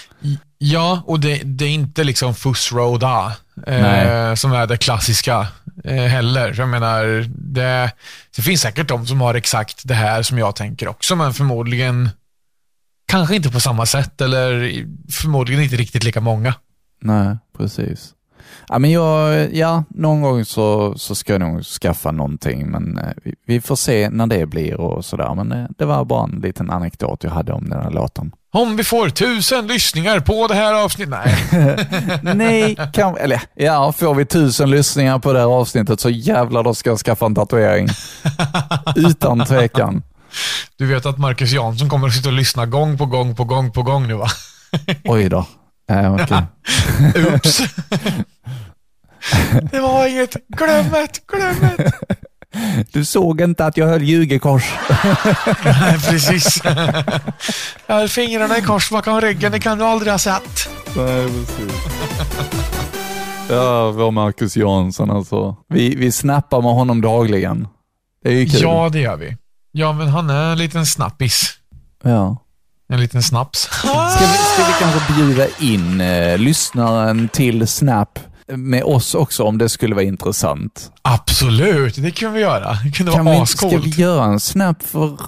[0.59, 3.33] Ja, och det, det är inte liksom Fuss Road A,
[3.67, 5.47] eh, som är det klassiska
[5.85, 6.55] eh, heller.
[6.59, 7.05] Jag menar,
[7.53, 7.91] det,
[8.37, 12.09] det finns säkert de som har exakt det här som jag tänker också, men förmodligen
[13.07, 14.73] kanske inte på samma sätt eller
[15.13, 16.55] förmodligen inte riktigt lika många.
[17.01, 18.14] Nej, precis.
[18.75, 23.05] Ja, men jag, ja, någon gång så, så ska jag nog skaffa någonting, men eh,
[23.25, 25.35] vi, vi får se när det blir och sådär.
[25.35, 28.33] Men eh, det var bara en liten anekdot jag hade om den här låten.
[28.53, 31.11] Om vi får tusen lyssningar på det här avsnittet.
[31.11, 36.63] Nej, Nej, kan, eller ja, får vi tusen lyssningar på det här avsnittet så jävlar
[36.63, 37.89] då ska jag skaffa en tatuering.
[38.97, 40.03] Utan tvekan.
[40.77, 43.73] du vet att Marcus Jansson kommer att sitta och lyssna gång på gång på gång
[43.73, 44.27] på gång nu va?
[45.05, 45.47] Oj då.
[45.91, 46.43] Äh, okej.
[47.35, 47.63] Oops.
[49.71, 50.37] Det var inget.
[50.49, 51.93] Glöm det, glöm det.
[52.93, 54.75] Du såg inte att jag höll ljugekors.
[55.65, 56.61] Nej, precis.
[57.87, 60.69] Jag har fingrarna i kors bakom ryggen, det kan du aldrig ha sett.
[60.97, 61.73] Nej, precis.
[63.51, 65.57] Ja, vår Marcus Jansson alltså.
[65.69, 67.69] Vi, vi snappar med honom dagligen.
[68.25, 68.61] Det är ju kul.
[68.63, 69.37] Ja, det gör vi.
[69.73, 71.51] Ja, men han är en liten snappis.
[72.05, 72.37] ja.
[72.89, 73.61] En liten snaps.
[73.61, 73.89] Ska,
[74.21, 79.69] vi, ska vi kanske bjuda in eh, lyssnaren till Snap med oss också om det
[79.69, 80.93] skulle vara intressant?
[81.03, 82.73] Absolut, det kan vi göra.
[82.85, 83.87] Det kunde Kan vara vi, ska ascoolt.
[83.87, 85.19] vi göra en Snap för,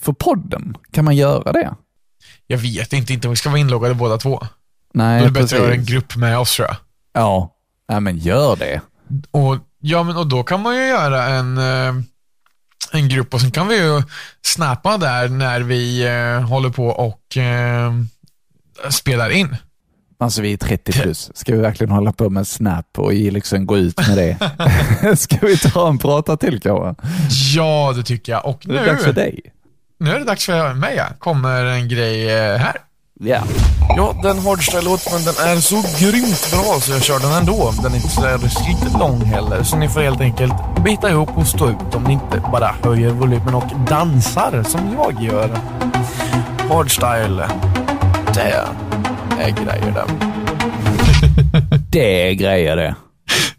[0.00, 0.76] för podden?
[0.92, 1.74] Kan man göra det?
[2.46, 4.38] Jag vet inte, inte om vi ska vara inloggade båda två.
[4.40, 4.48] Då
[4.94, 5.64] Nej, är det bättre att precis.
[5.64, 6.76] göra en grupp med oss tror jag.
[7.12, 7.52] Ja,
[7.88, 8.80] Nej, men gör det.
[9.30, 11.94] Och, ja, men och då kan man ju göra en, eh,
[12.92, 14.02] en grupp och sen kan vi ju
[14.42, 17.92] snappa där när vi eh, håller på och eh,
[18.90, 19.56] spelar in.
[20.18, 21.30] Alltså vi är 30 plus.
[21.34, 25.16] Ska vi verkligen hålla på med Snap och liksom gå ut med det?
[25.18, 27.04] Ska vi ta en prata till kanske?
[27.54, 28.46] Ja, det tycker jag.
[28.46, 29.40] Och Det är dags för nu, dig.
[30.00, 30.94] nu är det dags för mig.
[30.96, 31.04] Ja.
[31.18, 32.76] Kommer en grej eh, här.
[33.20, 33.42] Ja.
[33.96, 35.76] Ja, den hardstyle-låten den är så
[36.06, 37.72] grymt bra så jag kör den ändå.
[37.82, 38.22] Den är inte så
[38.68, 40.52] riktigt lång heller, så ni får helt enkelt
[40.84, 45.22] bita ihop och stå ut om ni inte bara höjer volymen och dansar som jag
[45.22, 45.50] gör.
[46.68, 47.44] Hardstyle,
[49.36, 50.06] det är grejer det.
[51.90, 52.94] Det är grejer det.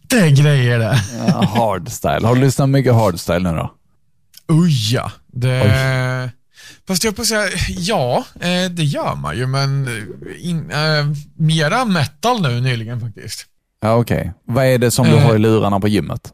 [0.10, 0.98] Det är grejer det.
[1.28, 2.28] Ja, hardstyle.
[2.28, 3.74] Har du lyssnat mycket hardstyle nu då?
[4.48, 5.12] Oj ja.
[5.28, 6.32] Det...
[6.88, 11.06] Fast jag på att säga, ja, eh, det gör man ju, men eh, in, eh,
[11.36, 13.46] mera metal nu nyligen faktiskt.
[13.82, 14.34] Ja, okej.
[14.46, 16.34] Vad är det som du har i lurarna på gymmet?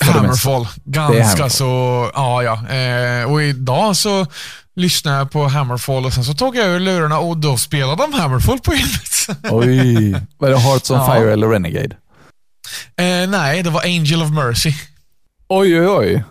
[0.00, 0.68] Hammerfall.
[0.84, 1.50] Ganska Hammerfall.
[1.50, 2.68] så, ja ja.
[2.76, 4.26] Eh, och idag så
[4.76, 8.12] lyssnade jag på Hammerfall och sen så tog jag ur lurarna och då spelade de
[8.12, 9.42] Hammerfall på gymmet.
[9.50, 10.12] Oj.
[10.38, 11.14] Var det Hearts on Ja.
[11.14, 11.96] Fire eller Renegade?
[12.96, 14.72] eh, nej, det var Angel of Mercy.
[15.48, 16.24] Oj, oj, oj.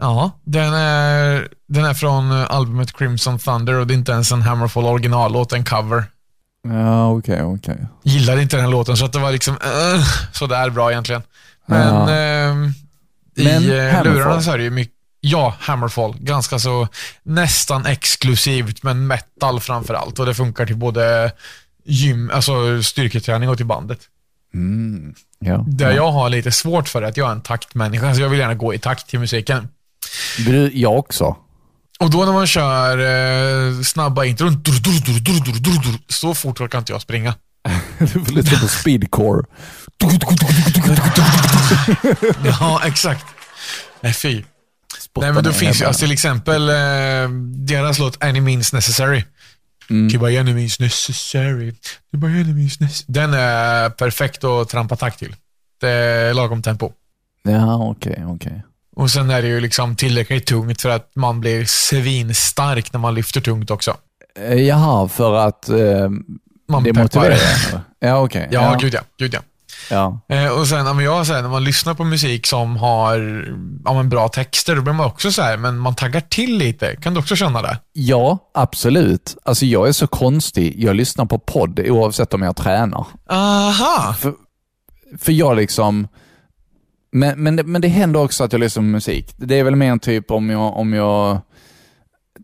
[0.00, 4.32] Ja, den är, den är från eh, albumet Crimson Thunder och det är inte ens
[4.32, 6.04] en Hammerfall originallåt, en cover.
[6.68, 7.86] Ja, okej, okej.
[8.02, 11.22] Gillade inte den låten så att det var liksom uh, sådär bra egentligen.
[11.66, 12.10] Men Ja.
[12.10, 12.72] ehm,
[13.36, 14.04] i Men eh, Hammerfall?
[14.14, 16.16] lurarna så är det ju mycket, ja, Hammerfall.
[16.20, 16.88] Ganska så
[17.22, 20.18] nästan exklusivt, men metal framför allt.
[20.18, 21.32] Och det funkar till både
[21.84, 23.98] gym, alltså styrketräning och till bandet.
[24.54, 25.14] Mm.
[25.38, 25.64] Ja.
[25.68, 25.92] Det ja.
[25.92, 28.54] jag har lite svårt för är att jag är en taktmänniska, så jag vill gärna
[28.54, 29.68] gå i takt till musiken.
[30.46, 31.36] Du, jag också.
[31.98, 36.92] Och då när man kör eh, snabba intron, dur, dur, dur, så fort orkar inte
[36.92, 37.34] jag springa.
[37.98, 39.44] Du får lyssna på speedcore.
[42.44, 43.24] Ja, exakt.
[44.00, 44.42] Nej, fy.
[45.16, 47.28] Nej, men då finns ju alltså, till exempel eh,
[47.66, 49.24] deras låt Any Means Necessary.
[49.90, 50.20] Mm.
[50.20, 51.72] By any means necessary.
[52.12, 53.12] By any means necessary.
[53.12, 55.36] Den är perfekt att trampa takt till.
[55.80, 56.92] Det är lagom tempo.
[57.42, 58.62] Ja, okej, okej.
[58.96, 63.14] Och sen är det ju liksom tillräckligt tungt för att man blir svinstark när man
[63.14, 63.96] lyfter tungt också.
[64.38, 66.10] Eh, Jaha, för att eh,
[66.74, 67.02] Man det peppar.
[67.02, 67.80] motiverar?
[68.00, 68.48] ja, okej.
[68.50, 68.78] Ja, ja.
[68.80, 69.00] gud ja.
[69.18, 69.40] Gud ja.
[69.90, 70.36] ja.
[70.36, 73.18] Eh, och sen, om jag säger när man lyssnar på musik som har
[73.84, 76.96] ja, men bra texter, då blir man också så här, men man taggar till lite.
[76.96, 77.78] Kan du också känna det?
[77.92, 79.36] Ja, absolut.
[79.44, 80.74] Alltså jag är så konstig.
[80.84, 83.06] Jag lyssnar på podd oavsett om jag tränar.
[83.30, 84.14] Aha!
[84.18, 84.32] För,
[85.18, 86.08] för jag liksom...
[87.12, 89.34] Men, men, det- men det händer också att jag lyssnar på musik.
[89.36, 90.76] Det är väl mer typ om jag...
[90.76, 91.40] Om jag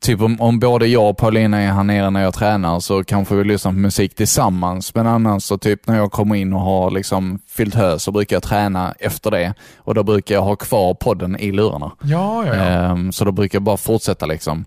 [0.00, 3.34] Typ om, om både jag och Paulina är här nere när jag tränar så kanske
[3.34, 4.94] vi lyssnar på musik tillsammans.
[4.94, 8.36] Men annars så typ när jag kommer in och har liksom fyllt hö så brukar
[8.36, 9.54] jag träna efter det.
[9.78, 11.92] Och då brukar jag ha kvar podden i lurarna.
[12.02, 12.62] Ja, ja, ja.
[12.62, 14.64] Ehm, så då brukar jag bara fortsätta liksom.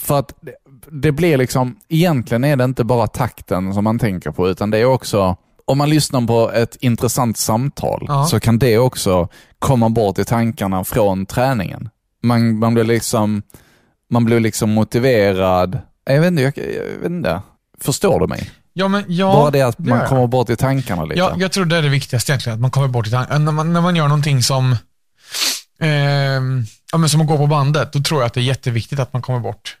[0.00, 0.52] För att det,
[0.90, 4.78] det blir liksom, egentligen är det inte bara takten som man tänker på, utan det
[4.78, 8.24] är också, om man lyssnar på ett intressant samtal, Ja.
[8.24, 11.88] så kan det också komma bort i tankarna från träningen.
[12.22, 13.42] Man, man blir liksom,
[14.12, 15.78] man blir liksom motiverad.
[16.04, 17.42] Jag vet inte, jag, jag vet inte.
[17.80, 18.50] Förstår du mig?
[18.72, 19.32] Ja, men ja.
[19.32, 20.08] bara det att man jag.
[20.08, 21.18] kommer bort i tankarna lite.
[21.18, 23.44] Ja, jag tror det är det viktigaste egentligen, att man kommer bort i tanken.
[23.44, 24.76] När man, när man gör någonting som,
[25.80, 28.98] ehm, ja, men som att gå på bandet, då tror jag att det är jätteviktigt
[28.98, 29.76] att man kommer bort.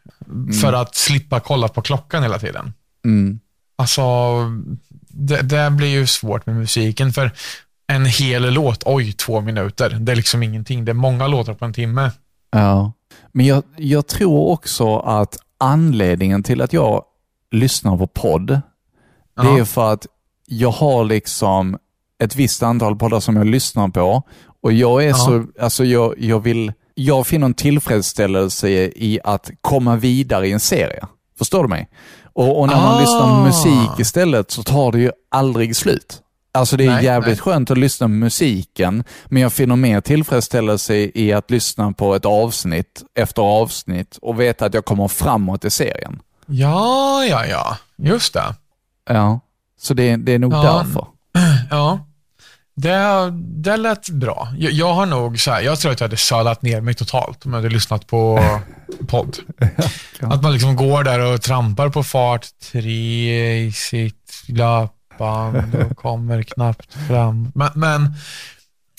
[0.60, 2.74] För att slippa kolla på klockan hela tiden.
[3.04, 3.40] Mm.
[3.76, 4.02] Alltså,
[5.08, 7.30] det, det blir ju svårt med musiken, för
[7.86, 9.90] en hel låt, oj, två minuter.
[9.90, 10.84] Det är liksom ingenting.
[10.84, 12.10] Det är många låtar på en timme.
[12.50, 12.92] Ja,
[13.32, 17.04] men jag, jag tror också att anledningen till att jag
[17.50, 18.60] lyssnar på podd, det
[19.36, 19.58] Ja.
[19.58, 20.06] är för att
[20.46, 21.78] jag har liksom
[22.22, 24.22] ett visst antal poddar som jag lyssnar på
[24.62, 25.14] och jag är Ja.
[25.14, 30.60] så, alltså jag, jag vill, jag finner en tillfredsställelse i att komma vidare i en
[30.60, 31.06] serie.
[31.38, 31.88] Förstår du mig?
[32.34, 33.00] Och, och när man Ah.
[33.00, 36.22] lyssnar på musik istället så tar det ju aldrig slut.
[36.54, 37.38] Alltså det är Nej, jävligt nej.
[37.38, 42.24] skönt att lyssna på musiken, men jag finner mer tillfredsställelse i att lyssna på ett
[42.24, 46.20] avsnitt efter avsnitt och veta att jag kommer framåt i serien.
[46.46, 47.76] Ja, ja, ja.
[47.98, 48.54] Just det.
[49.08, 49.40] Ja,
[49.80, 50.62] så det, det är nog Ja.
[50.84, 51.06] därför.
[51.70, 52.06] Ja.
[52.74, 54.48] Det, det lät bra.
[54.58, 57.46] Jag, jag har nog så här, jag tror att jag hade sölat ner mig totalt
[57.46, 58.40] om jag hade lyssnat på
[59.08, 59.36] podd.
[60.20, 64.32] Att man liksom går där och trampar på fart, tre i sitt
[65.18, 67.52] löpband och kommer knappt fram.
[67.54, 68.14] Men, men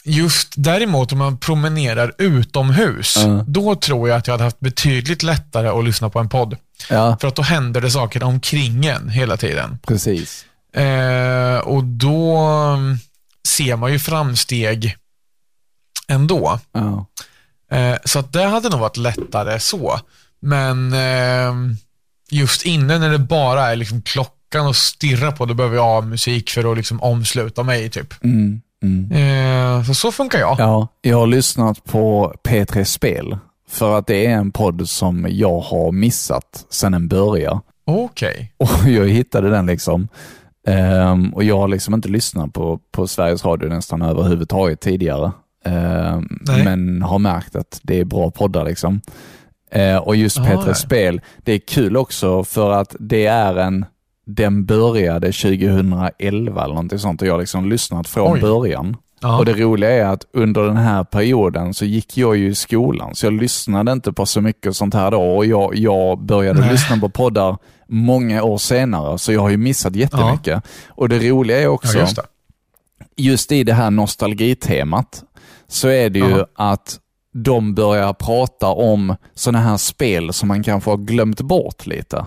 [0.03, 3.43] just däremot om man promenerar utomhus, Ja.
[3.47, 6.57] då tror jag att jag hade haft betydligt lättare att lyssna på en podd.
[6.89, 9.79] Ja, För att då händer det saker omkring en hela tiden.
[9.87, 10.45] precis.
[10.75, 12.97] Eh, och då mm,
[13.47, 14.95] ser man ju framsteg
[16.07, 16.59] ändå.
[16.71, 17.05] Ja.
[17.77, 19.99] Eh, så att det hade nog varit lättare så.
[20.41, 21.53] Men eh,
[22.29, 26.01] just inne när det bara är liksom klockan och stirra på, då behöver jag ha
[26.01, 28.23] musik för att liksom omsluta mig typ.
[28.23, 29.11] Mm, mm.
[29.11, 30.55] Eh, så så funkar jag.
[30.59, 33.37] Ja, jag har lyssnat på P3 Spel
[33.69, 37.59] för att det är en podd som jag har missat sedan den började.
[37.85, 38.53] Okej.
[38.57, 40.07] Och jag hittade den liksom.
[40.67, 45.31] Ehm, och jag har liksom inte lyssnat på, på Sveriges Radio nästan överhuvudtaget tidigare.
[45.65, 46.63] Nej.
[46.63, 49.01] men har märkt att det är bra poddar liksom.
[49.71, 50.73] Eh, och just P3 ja.
[50.73, 53.85] Spel, det är kul också för att det är en,
[54.25, 58.41] den började 2011 eller någonting sånt och jag har liksom lyssnat från Oj.
[58.41, 58.97] början.
[59.21, 59.37] Ja.
[59.37, 63.15] Och det roliga är att under den här perioden så gick jag ju i skolan,
[63.15, 66.71] så jag lyssnade inte på så mycket sånt här då och jag, jag började Nej.
[66.71, 67.57] lyssna på poddar
[67.87, 70.63] många år senare, så jag har ju missat jättemycket.
[70.87, 72.19] Och det roliga är också, ja, just
[73.17, 75.23] just i det här nostalgitemat,
[75.67, 76.47] så är det ju Ja.
[76.55, 76.99] att
[77.33, 82.25] de börjar prata om sådana här spel som man kanske har glömt bort lite.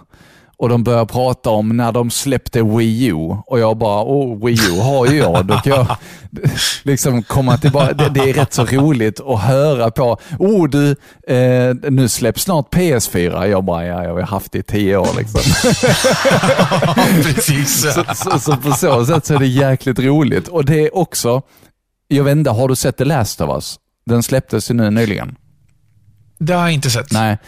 [0.58, 3.14] Och de börjar prata om när de släppte Wii U
[3.46, 5.46] och jag bara, åh, Wii U har ju jag.
[5.46, 5.96] Då kan jag
[6.82, 7.94] liksom komma tillbaka.
[7.94, 10.90] Det, det är rätt så roligt att höra på, oh du,
[11.26, 13.46] eh, nu släpps snart PS4.
[13.46, 15.40] Jag bara, ja, jag har haft det i tio år liksom.
[17.22, 17.82] Precis.
[17.94, 20.48] Så, så, så på så sätt så är det jäkligt roligt.
[20.48, 21.42] Och det är också,
[22.08, 23.78] jag vet inte, har du sett The Last of Us?
[24.06, 25.36] Den släpptes ju nu nyligen.
[26.38, 27.12] Det har jag inte sett.
[27.12, 27.38] Nej,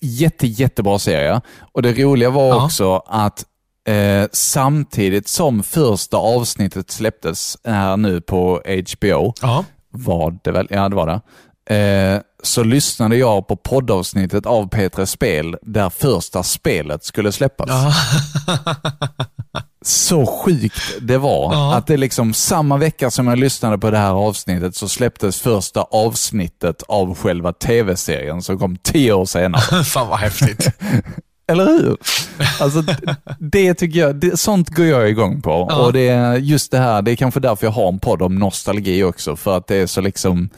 [0.00, 1.40] jätte, jättebra serie.
[1.72, 2.64] Och det roliga var Ja.
[2.64, 3.44] också att
[3.88, 9.64] eh, samtidigt som första avsnittet släpptes här nu på HBO, Ja.
[9.90, 10.66] var det väl?
[10.70, 11.20] Ja, det var det.
[11.76, 17.68] Eh, så lyssnade jag på poddavsnittet av P3 Spel där första spelet skulle släppas.
[17.68, 17.94] Ja.
[19.86, 21.54] Så sjukt det var.
[21.54, 21.74] Ja.
[21.74, 25.82] Att det liksom samma vecka som jag lyssnade på det här avsnittet så släpptes första
[25.82, 29.84] avsnittet av själva tv-serien som kom tio år senare.
[29.84, 30.68] Fan vad häftigt.
[31.48, 31.96] Eller hur?
[32.60, 32.84] Alltså,
[33.38, 35.66] det tycker jag, det, sånt går jag igång på.
[35.70, 35.76] Ja.
[35.76, 38.34] Och det är just det här, det är kanske därför jag har en podd om
[38.34, 39.36] nostalgi också.
[39.36, 40.48] För att det är så liksom,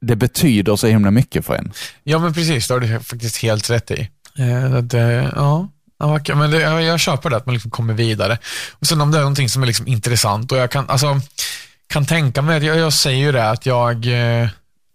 [0.00, 1.72] det betyder så himla mycket för en.
[2.04, 2.68] Ja, men precis.
[2.68, 4.08] Det har du faktiskt helt rätt i.
[4.38, 5.68] Eh, det, ja.
[6.00, 8.38] Ja, okej, men det, jag, jag köper det, att man liksom kommer vidare.
[8.72, 11.20] Och sen om det är någonting som är liksom intressant och jag kan, alltså,
[11.86, 14.48] kan tänka mig, att jag, jag säger ju det, att jag eh,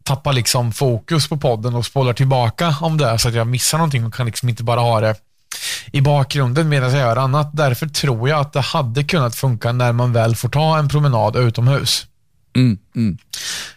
[0.04, 3.78] tappar liksom fokus på podden och spolar tillbaka om det är så att jag missar
[3.78, 5.16] någonting och kan liksom inte bara ha det
[5.92, 7.50] i bakgrunden medan jag gör annat.
[7.54, 11.36] Därför tror jag att det hade kunnat funka när man väl får ta en promenad
[11.36, 12.08] utomhus.
[12.56, 13.18] Mm, mm.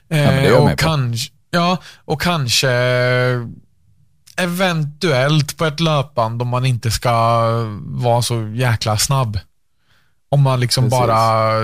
[0.09, 2.71] Eh, jag med och, kanske, ja, och kanske
[4.37, 7.11] eventuellt på ett löpband om man inte ska
[7.81, 9.39] vara så jäkla snabb.
[10.29, 10.99] Om man liksom Precis.
[10.99, 11.57] bara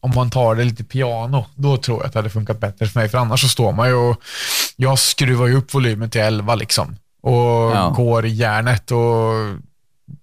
[0.00, 3.00] om man tar det lite piano, då tror jag att det hade funkat bättre för
[3.00, 3.08] mig.
[3.08, 4.20] För annars så står man ju och
[4.76, 6.96] jag skruvar ju upp volymen till 11 liksom.
[7.22, 7.32] Och
[7.70, 7.92] Ja.
[7.96, 9.32] går i järnet och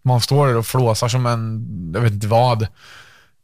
[0.03, 2.67] man står där och flåsar som en, jag vet inte vad.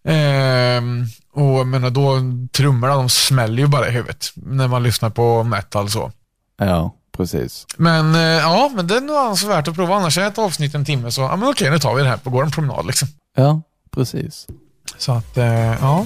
[0.08, 1.06] Ehm,
[1.38, 2.20] och menar då,
[2.52, 6.12] trummorna de smäller ju bara i huvudet när man lyssnar på metal så.
[6.58, 7.66] Ja, precis.
[7.78, 9.96] Men eh, ja, men det är nog alltså värt att prova.
[9.96, 12.20] Annars är ett avsnitt en timme så, ja men okej nu tar vi det här
[12.24, 13.08] och går en promenad liksom.
[13.36, 14.48] Ja, precis.
[14.98, 15.46] Så att, eh,
[15.82, 16.06] ja.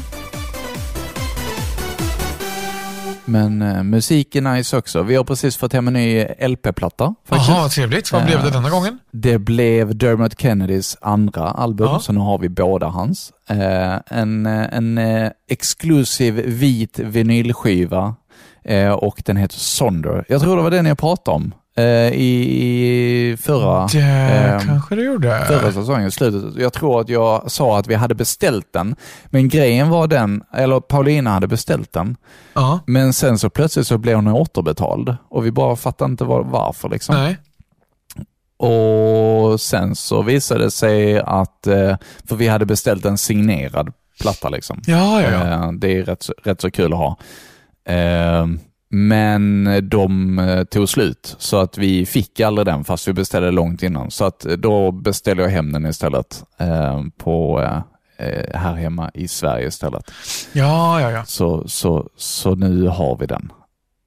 [3.26, 5.04] Men eh, musik är nice också.
[5.04, 7.16] Vi har precis fått hem en ny LP-platta.
[7.30, 8.12] Jaha, trevligt.
[8.12, 8.54] Vad blev det Ja.
[8.54, 9.00] denna gången?
[9.12, 12.00] Det blev Dermot Kennedys andra album, Ja.
[12.00, 13.32] så nu har vi båda hans.
[13.50, 18.16] Eh, en eh, en eh, exklusiv vit vinylskiva
[18.64, 20.26] eh, och den heter Sonder.
[20.28, 25.02] Jag tror det var den jag pratade om eh, i förra, Det ehm, kanske det
[25.04, 25.46] gjorde.
[25.48, 26.62] förra säsongen, slutet.
[26.62, 30.80] Jag tror att jag sa att vi hade beställt den, men grejen var den, eller
[30.80, 32.16] Paulina hade beställt den,
[32.54, 36.44] Ja, men sen så plötsligt så blev den återbetald och vi bara fattade inte var,
[36.44, 36.90] varför.
[36.90, 37.16] Liksom.
[37.16, 37.38] nej.
[38.64, 41.96] Och sen så visade det sig att, eh,
[42.28, 44.82] för vi hade beställt en signerad platta liksom.
[44.88, 45.44] Ja, ja, ja.
[45.66, 47.18] Eh, Det är rätt, rätt så kul att ha.
[48.94, 53.84] Men de eh, tog slut, så att vi fick aldrig den fast vi beställde långt
[53.84, 54.12] innan.
[54.12, 59.12] Så att eh, då beställde jag hem den istället eh, på, eh, eh, här hemma
[59.14, 60.12] i Sverige istället.
[60.54, 61.26] Ja, ja, ja.
[61.26, 63.52] Så, så, så nu har vi den.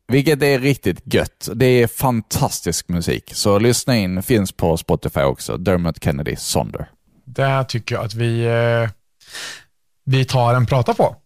[0.09, 1.49] Vilket är riktigt gött.
[1.55, 3.31] Det är fantastisk musik.
[3.35, 5.57] Så lyssna in, finns på Spotify också.
[5.57, 6.91] Dermot Kennedy Sonder.
[7.25, 8.91] Det tycker jag att vi, eh,
[10.05, 11.17] vi tar en prata på.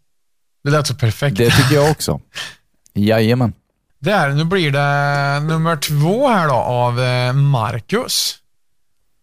[0.64, 1.36] Det lät så perfekt.
[1.36, 2.20] Det tycker jag också.
[2.98, 3.52] Jajamän.
[4.00, 8.38] Där, nu blir det nummer två här då av eh, Marcus.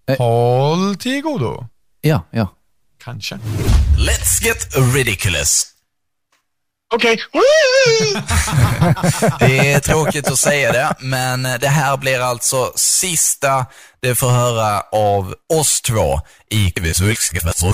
[0.10, 0.18] Eh.
[0.18, 1.68] Håll till godo.
[2.02, 2.48] Ja, ja.
[3.04, 3.36] Kanske.
[3.98, 5.76] Let's get ridiculous.
[6.94, 7.20] Okej.
[9.40, 13.66] Det är tråkigt att säga det, men det här blir alltså sista
[14.00, 16.20] det får höra av oss två
[16.52, 16.74] i.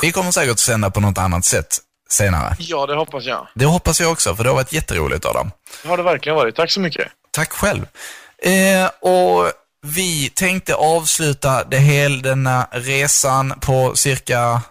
[0.01, 1.77] Vi kommer säkert sända på något annat sätt
[2.11, 2.55] senare.
[2.59, 3.47] Ja, det hoppas jag.
[3.55, 5.51] Det hoppas jag också, för det har varit jätteroligt Adam.
[5.83, 6.55] Det har det verkligen varit.
[6.55, 7.07] Tack så mycket.
[7.31, 7.85] Tack själv.
[8.43, 9.51] Eh, och
[9.87, 14.61] vi tänkte avsluta det hela denna resan på cirka,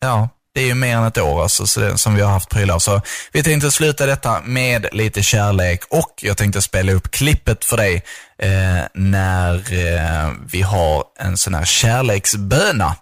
[0.00, 2.50] ja, det är ju mer än ett år alltså, så det, som vi har haft
[2.50, 2.78] prylar.
[2.78, 3.00] Så
[3.32, 8.02] vi tänkte sluta detta med lite kärlek och jag tänkte spela upp klippet för dig
[8.38, 12.96] eh, när eh, vi har en sån här kärleksböna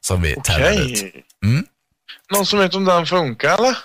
[0.00, 1.02] som vi tävlar ut.
[1.44, 1.64] Mm.
[2.32, 3.76] Någon som vet om den funkar eller?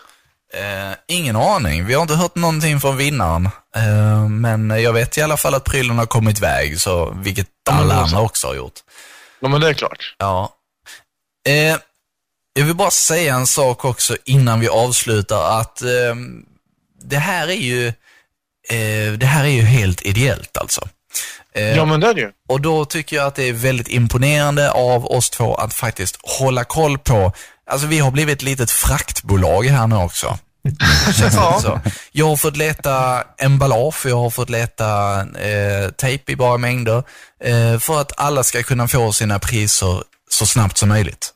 [0.53, 1.86] Eh, ingen aning.
[1.86, 3.49] Vi har inte hört någonting från vinnaren.
[3.75, 7.93] Eh, men jag vet i alla fall att prylen har kommit iväg, så, vilket alla
[7.95, 8.19] andra så.
[8.19, 8.79] också har gjort.
[9.39, 10.15] Ja, men det är klart.
[10.17, 10.53] Ja.
[11.47, 11.77] Eh,
[12.53, 16.15] jag vill bara säga en sak också innan vi avslutar, att eh,
[17.03, 17.88] det här är ju
[18.69, 20.88] eh, det här är ju helt ideellt alltså.
[21.56, 22.32] Eh, Ja, men det är det ju.
[22.49, 26.63] och då tycker jag att det är väldigt imponerande av oss två att faktiskt hålla
[26.63, 27.34] koll på,
[27.69, 30.38] alltså vi har blivit ett litet fraktbolag här nu också.
[31.62, 31.82] Så.
[32.12, 37.04] Jag har fått leta emballage, jag har fått leta eh, tejp i bara mängder
[37.43, 41.30] eh, för att alla ska kunna få sina priser så snabbt som möjligt.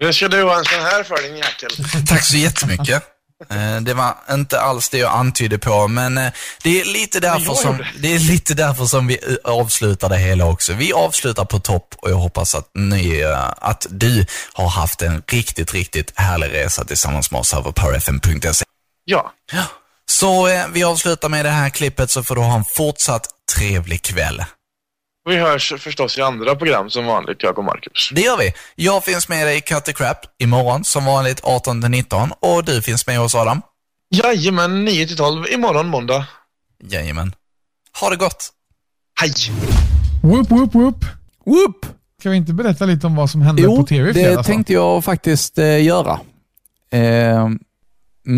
[0.00, 1.70] Det ska du ha en sån här för din jäkel.
[2.06, 3.02] Tack så jättemycket.
[3.50, 7.54] Eh, Det var inte alls det jag antydde på, men eh, det är lite därför
[7.54, 10.72] som, det är lite därför som vi eh, avslutar det hela också.
[10.72, 13.24] Vi avslutar på topp och jag hoppas att, ni,
[13.56, 18.64] att du har haft en riktigt, riktigt härlig resa tillsammans med oss här på powerfm.se.
[19.52, 19.64] Ja.
[20.10, 24.44] Så vi avslutar med det här klippet så får du ha en fortsatt trevlig kväll.
[25.28, 28.10] Vi hörs förstås i andra program som vanligt, jag och Marcus.
[28.14, 28.52] Det gör vi.
[28.74, 33.06] Jag finns med dig i Cut the Crap imorgon som vanligt 18-19 och du finns
[33.06, 33.62] med oss Adam.
[34.10, 36.26] Jajamän, 9 till 12 imorgon måndag.
[36.90, 37.32] Jajamän.
[38.00, 38.48] Ha det gott.
[39.20, 39.32] Hej!
[40.22, 41.04] Whoop, whoop, whoop.
[41.46, 41.86] Whoop!
[42.20, 44.36] Ska vi inte berätta lite om vad som hände Jo, på tv i det fredags?
[44.36, 44.52] då?
[44.52, 46.20] tänkte jag faktiskt eh, göra.
[46.92, 47.00] Eh,
[47.40, 47.58] mm,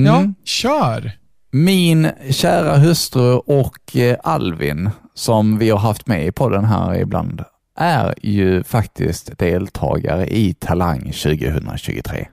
[0.06, 1.12] Ja, kör.
[1.52, 4.90] Min kära hustru och eh, Alvin,
[5.20, 7.44] som vi har haft med i podden här ibland,
[7.76, 12.28] är ju faktiskt deltagare i Talang 2023.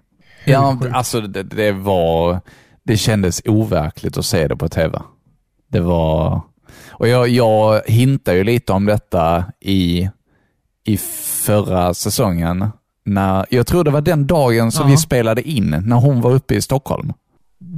[0.45, 2.39] Ja, alltså det, det var,
[2.83, 4.99] det kändes overkligt att se det på tv.
[5.67, 6.41] Det var,
[6.89, 10.09] och jag, jag hintade ju lite om detta i,
[10.85, 10.97] i
[11.45, 12.69] förra säsongen.
[13.05, 14.91] När, jag tror det var den dagen som Ja.
[14.91, 17.13] vi spelade in, när hon var uppe i Stockholm.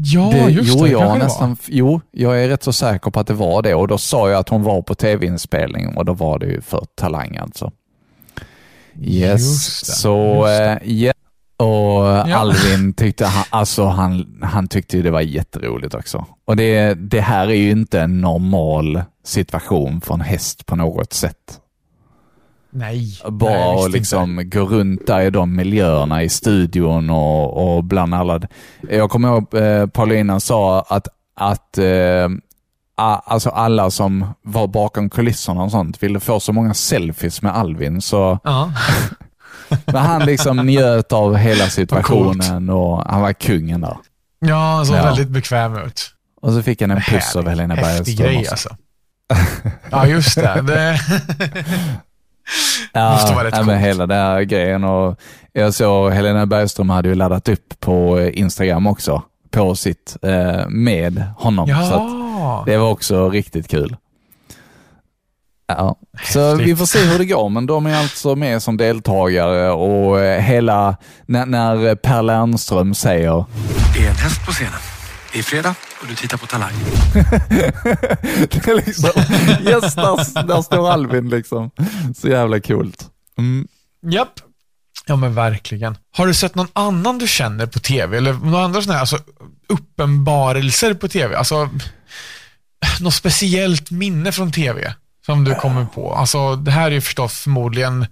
[0.03, 0.91] Ja, Det, just jo, det.
[0.91, 3.87] jag det nästan, jo, jag är rätt så säker på att det var det och
[3.87, 7.37] då sa jag att hon var på tv-inspelning och då var det ju för Talang
[7.37, 7.71] alltså.
[9.01, 10.45] Yes, Just det, så
[10.83, 11.65] just eh.
[11.65, 12.35] Och Ja.
[12.35, 16.25] Alvin tyckte, han, alltså han, han tyckte ju det var jätteroligt också.
[16.45, 21.13] Och det, det här är ju inte en normal situation för en häst på något
[21.13, 21.35] sätt.
[22.71, 23.19] Nej.
[23.29, 23.97] Bara nej, visst att inte.
[23.97, 28.41] liksom gå runt där i de miljöerna i studion och, och bland alla.
[28.89, 32.29] Jag kommer ihåg eh, Paulina sa att, att eh,
[33.25, 38.01] alltså alla som var bakom kulisserna och sånt ville få så många selfies med Alvin.
[38.01, 38.71] Så Ja.
[39.85, 43.97] men han liksom njöt av hela situationen och han var kungen där.
[44.39, 45.03] ja, han såg Ja.
[45.03, 46.11] väldigt bekväm ut.
[46.41, 48.27] Och så fick han en puss av Helena Häftig Bergström.
[48.27, 48.51] grej också.
[48.51, 48.75] alltså.
[49.91, 50.61] Ja, just det.
[50.67, 50.99] det
[52.93, 54.83] Ja, Måste vara rätt ja, men hela den här grejen.
[54.83, 55.19] Och
[55.53, 59.21] jag såg Helena Bergström hade ju laddat upp på Instagram också,
[59.51, 61.67] på sitt, eh, med honom.
[61.67, 62.63] Så att ja.
[62.65, 63.95] det var också riktigt kul.
[65.67, 65.95] Ja.
[66.23, 66.67] Så Häftigt.
[66.67, 70.41] vi får se hur det går, men de är alltså med som deltagare och eh,
[70.41, 73.45] hela, när, när Per Lernström säger
[73.93, 74.98] Det är en häst på scenen.
[75.33, 76.73] Det är fredag och du tittar på Talang.
[78.49, 79.09] det är liksom,
[79.61, 81.71] yes, där, där står Alvin liksom.
[82.15, 83.05] Så jävla coolt.
[83.37, 83.67] Mm.
[84.11, 84.33] Japp.
[85.05, 85.97] Ja, men verkligen.
[86.11, 88.17] Har du sett någon annan du känner på tv?
[88.17, 89.19] Eller några andra sådana här alltså,
[89.67, 91.35] uppenbarelser på tv?
[91.35, 91.69] Alltså,
[93.01, 94.93] något speciellt minne från tv
[95.25, 96.13] som du kommer på?
[96.13, 98.05] Alltså, det här är ju förstås förmodligen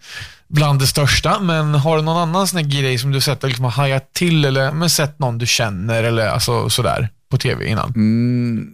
[0.47, 3.63] bland det största, men har du någon annan sån grej som du sett och liksom
[3.65, 7.93] har hajat till eller men sett någon du känner eller alltså, sådär på tv innan?
[7.95, 8.69] Mm,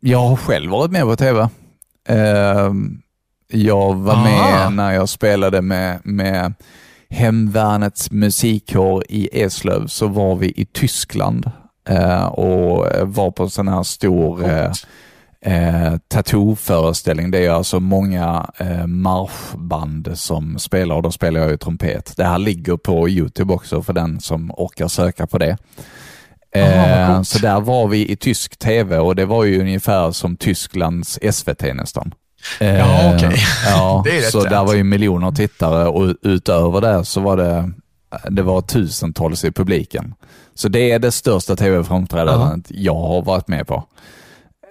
[0.00, 1.48] jag har själv varit med på tv.
[2.08, 2.72] Eh,
[3.52, 4.24] jag var Ah.
[4.24, 6.54] med när jag spelade med, med
[7.10, 11.50] Hemvärnets musikkår i Eslöv, så var vi i Tyskland
[11.88, 14.72] eh, och var på en sån här stor eh,
[15.44, 17.30] eh, tattoo-föreställning.
[17.30, 22.12] Det är alltså många eh, marschband som spelar och då spelar jag ju trumpet.
[22.16, 25.56] Det här ligger på YouTube också för den som orkar söka på det.
[26.54, 27.28] Eh, coolt.
[27.28, 31.62] så där var vi i tysk tv och det var ju ungefär som Tysklands SVT
[31.74, 32.14] nästan.
[32.60, 33.36] Eh, Ja, okej.
[33.66, 34.50] Ja, är rätt så rätt.
[34.50, 37.70] där var ju miljoner tittare och utöver det så var det,
[38.30, 40.14] det var tusentals i publiken.
[40.54, 43.84] Så det är det största tv-framträdandet jag har varit med på.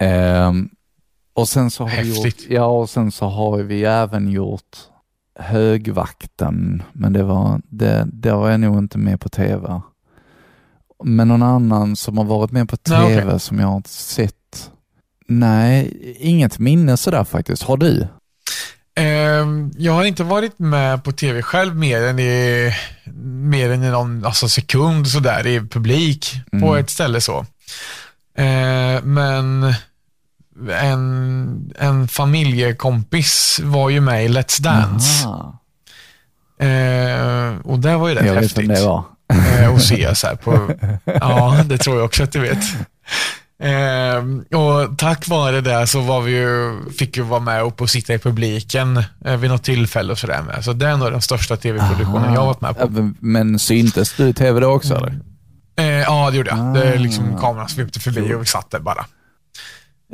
[0.00, 0.68] Ehm,
[1.34, 2.46] och sen så har vi gjort, Häftigt.
[2.50, 4.76] ja, och sen så har vi även gjort
[5.40, 9.80] Högvakten, men det var, det, det var jag nog inte med på tv.
[11.04, 13.16] Men någon annan som har varit med på Nej, okej.
[13.20, 14.34] tv som jag har sett?
[15.28, 17.62] Nej, inget minne sådär faktiskt.
[17.62, 18.06] Har du?
[18.94, 22.70] Ehm, jag har inte varit med på tv själv mer än i,
[23.24, 26.74] mer än i någon alltså sekund sådär i publik på Mm.
[26.80, 27.46] ett ställe så.
[28.36, 29.74] Ehm, men
[30.80, 35.26] en, en familjekompis var ju med i Let's Dance.
[36.60, 38.58] Ehm, och det var ju rätt jag vet häftigt.
[38.70, 39.04] vem det var.
[39.62, 40.70] eh, och se så här på,
[41.20, 42.58] ja det tror jag också att du vet.
[43.62, 47.90] Ehm, och tack vare det så var vi ju, fick vi vara med upp och
[47.90, 50.64] sitta i publiken eh, vid något tillfälle och sådär med.
[50.64, 53.12] Så det är nog den största tv-produktionen jag har varit med på.
[53.20, 55.20] men- syntes du i tv då också eller?
[55.78, 56.74] Eh, ja, det gjorde jag.
[56.74, 57.40] Det är liksom Ah.
[57.40, 59.06] kameran svepte förbi och vi satt där bara.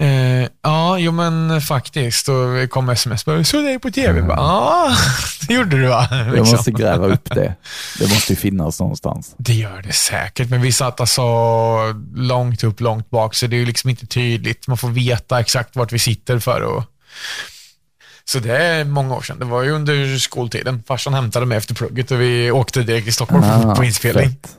[0.00, 2.26] Eh, ja, jo men faktiskt.
[2.26, 4.22] Det kom sms bara, så det är på tv?
[4.22, 4.96] Bara, Ja,
[5.48, 6.08] det gjorde du va?
[6.10, 6.56] Jag Liksom.
[6.56, 7.54] måste gräva upp det.
[7.98, 9.34] Det måste ju finnas någonstans.
[9.36, 11.22] Det gör det säkert, men vi satt alltså
[12.14, 14.68] långt upp, långt bak, så det är ju liksom inte tydligt.
[14.68, 16.82] Man får veta exakt vart vi sitter för och
[18.24, 19.38] så det är många år sedan.
[19.38, 20.82] Det var ju under skoltiden.
[20.88, 24.30] Farsan hämtade mig efter plugget och vi åkte direkt till Stockholm Ah, på inspelning.
[24.30, 24.56] fett.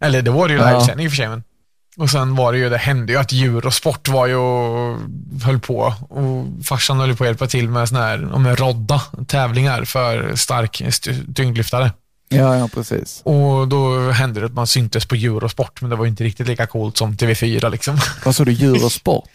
[0.00, 0.70] Eller det var det ju Ja.
[0.70, 1.28] livesändning i och för sig.
[1.28, 1.42] Men.
[1.96, 4.98] Och sen var det ju, det hände ju att djur och sport var ju och
[5.42, 5.94] höll på.
[6.08, 10.80] Och farsan höll på att hjälpa till med såna här, med rodda tävlingar för stark
[10.80, 11.92] st- tyngdlyftare.
[12.28, 13.20] Ja, ja precis.
[13.24, 16.46] Och då hände det att man syntes på Eurosport, men det var ju inte riktigt
[16.46, 17.98] lika coolt som TV4 liksom.
[18.24, 19.30] Vad sa du, Eurosport?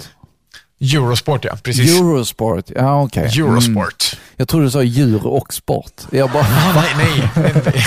[0.79, 1.99] Eurosport ja, precis.
[1.99, 3.29] Eurosport, ja okej.
[3.37, 3.49] Mm.
[3.51, 4.17] Eurosport.
[4.35, 6.01] Jag trodde du sa djur och sport.
[6.11, 7.29] Jag bara, Ah, nej, nej.
[7.65, 7.83] nej.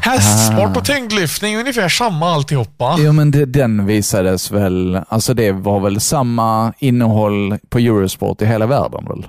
[0.00, 2.96] Hästsport och tyngdlyftning, ungefär samma alltihopa.
[2.98, 8.46] Jo men det, den visades väl, alltså det var väl samma innehåll på Eurosport i
[8.46, 9.26] hela världen väl?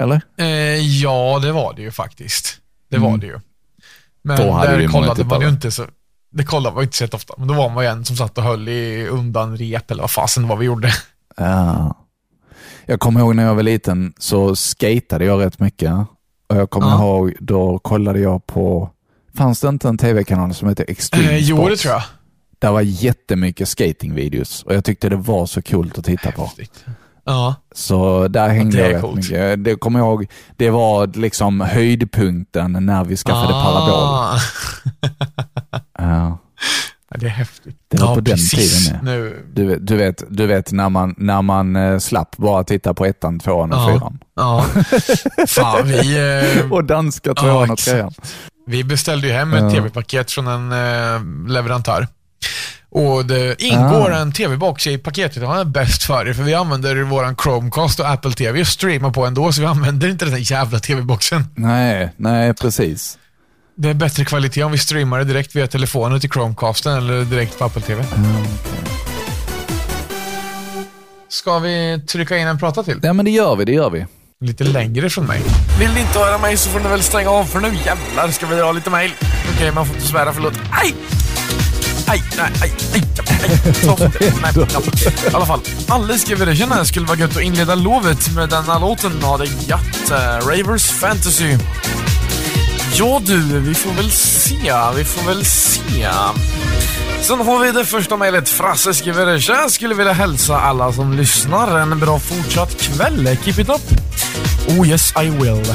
[0.00, 0.20] Eller?
[0.38, 0.46] Eh,
[1.02, 2.56] ja, det var det ju faktiskt.
[2.90, 3.20] Det var Mm.
[3.20, 3.40] det ju.
[4.24, 5.84] Men där kollade man ju inte så...
[6.32, 8.44] Det kollade man inte så ofta, men då var man ju en som satt och
[8.44, 10.92] höll i undan rep eller vad fasen det var vi gjorde.
[11.36, 11.94] Ja.
[12.86, 15.92] Jag kommer ihåg när jag var liten så skatade jag rätt mycket.
[16.48, 16.98] Och jag kommer Ja.
[17.02, 18.90] ihåg, då kollade jag på,
[19.36, 21.82] fanns det inte en tv-kanal som hette Extreme Eh, jo, det Sports?
[21.82, 22.02] tror jag.
[22.58, 26.50] Det var jättemycket skatingvideos och jag tyckte det var så kul att titta på.
[27.24, 27.54] Ja.
[27.74, 29.16] Så där hängde jag rätt coolt.
[29.16, 29.64] mycket.
[29.64, 30.26] Det kommer jag ihåg,
[30.56, 33.94] det var liksom höjdpunkten när vi skaffade parabol.
[33.94, 34.38] Ah.
[35.98, 35.98] Ja.
[35.98, 36.38] Ja,
[37.16, 37.76] det är häftigt.
[37.90, 38.86] Det var ja, på den precis.
[38.86, 39.00] tiden.
[39.04, 39.46] Nu.
[39.54, 43.06] Du, vet- du, vet, du vet när man, när man eh, slapp bara titta på
[43.06, 43.92] ettan, tvåan och Ja.
[43.92, 44.18] fyran.
[44.36, 44.64] Ja.
[45.48, 46.16] Fan, vi,
[46.64, 47.90] eh, Och danska Ja, tvåan och exakt.
[47.96, 48.12] trean.
[48.66, 49.70] vi beställde ju hem ett Ja.
[49.70, 52.08] tv-paket från en eh, leverantör.
[52.90, 54.18] Och det ingår Ah.
[54.18, 55.42] en tv-box i paketet.
[55.42, 59.10] Han är bäst för det, för vi använder våran Chromecast och Apple TV och streamar
[59.10, 61.44] på ändå, så vi använder inte den där jävla tv-boxen.
[61.54, 63.18] Nej, nej precis.
[63.78, 67.58] Det är bättre kvalitet om vi streamar det direkt via telefonen till Chromecasten eller direkt
[67.58, 68.04] på Apple TV.
[71.28, 72.98] Ska vi trycka in en prata till?
[73.02, 74.06] Nej men det gör vi, det gör vi.
[74.40, 75.42] Lite längre från mig.
[75.78, 78.46] Vill ni inte höra mig så får ni väl stänga av för nu jävlar ska
[78.46, 79.10] vi dra lite mail.
[79.54, 80.54] Okej, man får inte svära, förlåt.
[80.70, 80.94] Aj!
[82.06, 83.02] Aj, nej, aj, aj,
[83.42, 83.50] aj.
[84.42, 84.80] Nej, ja.
[85.30, 86.56] I alla fall, Alle skriver det.
[86.56, 89.22] Tjena, skulle vara gött att inleda lovet med denna låten.
[89.22, 90.10] Ha det gött.
[90.10, 91.56] Uh, Ravers Fantasy.
[92.94, 94.72] Ja du, vi får väl se.
[94.96, 96.08] Vi får väl se.
[97.20, 98.48] Sen har vi det första mejlet.
[98.48, 103.36] Frasse skriver Tja, skulle vilja hälsa alla som lyssnar en bra fortsatt kväll.
[103.44, 103.80] Keep it up.
[104.68, 105.74] Oh yes, I will.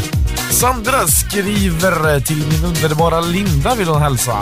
[0.49, 4.37] Sandra skriver till min underbara Linda vill hon hälsa.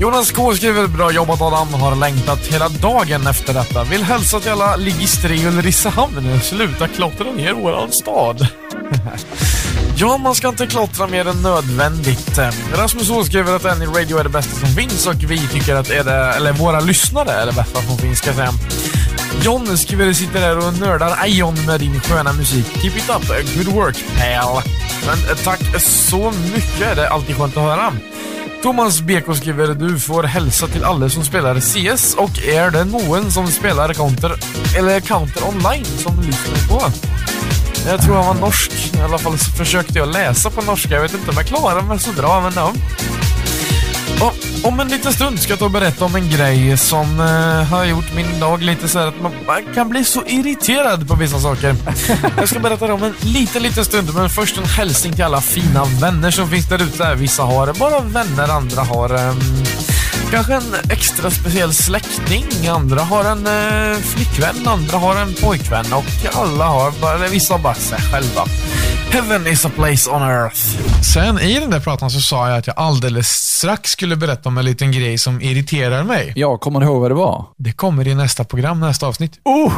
[0.00, 3.84] Jonas K skriver bra jobbat Adam, har längtat hela dagen efter detta.
[3.84, 6.40] Vill hälsa till alla ligister i Ulricehamn.
[6.42, 8.48] Sluta klottra ner våran stad.
[9.98, 12.38] Ja, man ska inte klottra mer än nödvändigt.
[12.74, 15.90] Rasmus H skriver att Any Radio är det bästa som finns och vi tycker att
[15.90, 18.52] är det, eller våra lyssnare är det bästa som finns ska jag säga.
[19.42, 22.66] John skriver sitter där och nördar Ion med din sköna musik.
[22.82, 24.62] Keep it up, good work pal.
[25.06, 27.92] Men eh, tack så mycket, det är alltid skönt att höra.
[28.62, 33.30] Thomas BK skriver du får hälsa till alla som spelar CS och är det någon
[33.30, 34.32] som spelar Counter
[34.78, 36.92] eller Counter online som lyssnar på?
[37.88, 38.94] Jag tror han var norsk.
[38.94, 40.94] I alla fall försökte jag läsa på norska.
[40.94, 42.72] Jag vet inte om jag klarar mig så bra, men ja.
[44.20, 47.68] Och om en liten stund ska jag ta och berätta om en grej som eh,
[47.68, 51.38] har gjort min dag lite så att man, man kan bli så irriterad på vissa
[51.38, 51.74] saker.
[52.36, 55.40] Jag ska berätta det om en liten, liten stund, men först en hälsning till alla
[55.40, 57.14] fina vänner som finns där ute.
[57.14, 59.40] Vissa har bara vänner, andra har ehm,
[60.44, 66.04] kanske en extra speciell släkting, andra har en eh, flickvän, andra har en pojkvän och
[66.34, 68.44] alla har bara, eller vissa har bara sig själva.
[69.10, 70.60] Heaven is a place on earth.
[71.14, 74.58] Sen i den där pratan så sa jag att jag alldeles strax skulle berätta om
[74.58, 76.32] en liten grej som irriterar mig.
[76.36, 77.44] Jag kommer ihåg vad det var.
[77.58, 79.32] Det kommer i nästa program, nästa avsnitt.
[79.44, 79.72] Oh,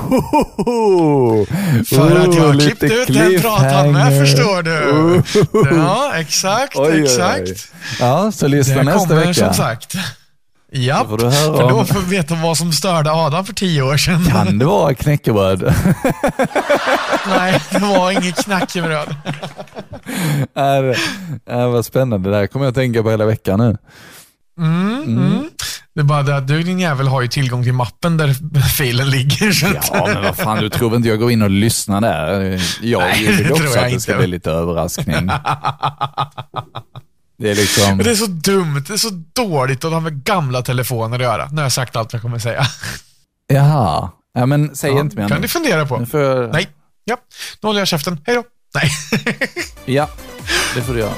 [1.89, 4.25] För att jag har klippt ut den pratan med, cliffhanger.
[4.25, 4.91] förstår du.
[5.59, 5.77] Oh.
[5.77, 7.03] Ja, exakt, Oj, oj, oj.
[7.05, 7.73] exakt.
[8.01, 9.35] Ja, så lyssna Det nästa kommer vecka.
[9.35, 9.95] som sagt.
[10.73, 11.17] Ja, för
[11.69, 14.25] då om- får vi veta vad som störde Adam för tio år sedan.
[14.25, 15.63] Kan det vara knäckebröd?
[17.29, 19.15] Nej, det var inget knackebröd.
[20.55, 20.83] Är,
[21.47, 23.77] är, vad spännande, det där kommer jag att tänka på hela veckan nu.
[24.59, 25.51] Mm, mm.
[25.95, 29.11] Det är bara det att du din jävel har ju tillgång till mappen där filen
[29.11, 29.53] ligger.
[29.53, 32.61] Så Ja, men vad fan, du tror väl inte jag går in och lyssnar där?
[32.83, 35.31] Jag Nej, vill det också jag att det ska bli lite överraskning.
[37.39, 37.99] Det är liksom...
[37.99, 41.49] Det är så dumt, det är så dåligt att ha med gamla telefoner att göra.
[41.51, 42.67] Nu har jag sagt allt jag kommer säga.
[43.47, 44.11] Jaha.
[44.35, 45.43] Ja, men säg Ja, inte mer kan nu.
[45.43, 46.07] du fundera på.
[46.07, 46.53] Får.
[46.53, 46.69] Nej.
[47.05, 47.17] Ja,
[47.63, 48.21] nu håller jag käften.
[48.27, 48.43] Hej då.
[48.75, 48.91] Nej.
[49.85, 50.09] Ja,
[50.75, 51.13] det får du göra.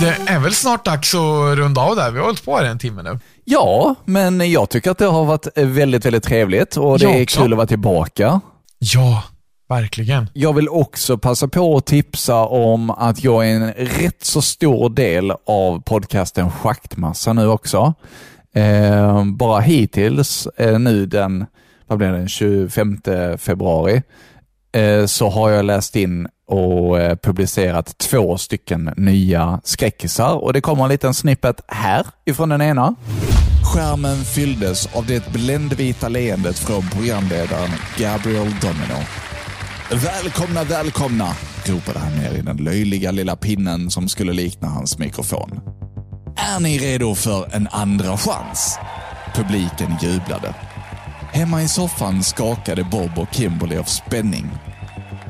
[0.00, 2.10] Det är väl snart dags att runda av där.
[2.10, 3.18] Vi har hållit på här en timme nu.
[3.44, 7.22] Ja, men jag tycker att det har varit väldigt, väldigt trevligt och det Jag är
[7.22, 7.40] också.
[7.42, 8.40] kul att vara tillbaka.
[8.78, 9.22] Ja,
[9.68, 10.30] verkligen.
[10.32, 14.90] Jag vill också passa på att tipsa om att jag är en rätt så stor
[14.90, 17.94] del av podcasten Schaktmassa nu också.
[18.54, 21.46] Eh, bara hittills, eh, nu den,
[21.86, 22.98] vad blir det, den 25
[23.38, 24.02] februari,
[24.72, 30.60] eh, så har jag läst in och eh, publicerat två stycken nya skräckisar och det
[30.60, 32.94] kommer en liten snippet här ifrån den ena.
[33.74, 39.00] Skärmen fylldes av det bländvita leendet från programledaren Gabriel Domino.
[40.02, 41.28] Välkomna, välkomna,
[41.64, 45.60] ropade han ner i den löjliga lilla pinnen som skulle likna hans mikrofon.
[46.36, 48.78] Är ni redo för en andra chans?
[49.34, 50.54] Publiken jublade.
[51.32, 54.50] Hemma i soffan skakade Bob och Kimberly av spänning.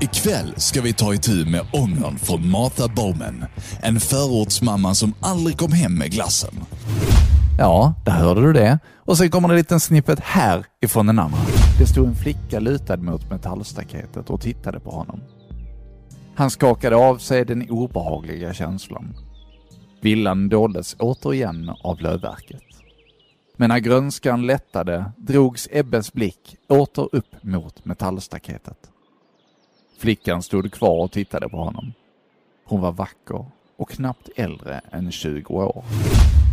[0.00, 3.44] Ikväll ska vi ta itu med ångern från Martha Bowman.
[3.82, 6.54] En förortsmamma som aldrig kom hem med glassen.
[7.58, 8.78] Ja, där hörde du det.
[9.06, 11.38] Och sen kommer det en liten snippet här ifrån den andra.
[11.78, 15.20] Det stod en flicka lutad mot metallstaketet och tittade på honom.
[16.34, 19.14] Han skakade av sig den obehagliga känslan.
[20.00, 22.62] Villan doldes återigen av lövverket.
[23.56, 28.78] Men när grönskan lättade drogs Ebbes blick åter upp mot metallstaketet.
[29.98, 31.92] Flickan stod kvar och tittade på honom.
[32.64, 33.46] Hon var vacker
[33.76, 35.84] och knappt äldre än 20 år.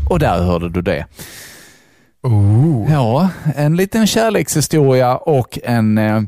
[0.10, 1.08] Och där hörde du det.
[2.90, 6.22] Ja, en liten kärlekshistoria och en eh,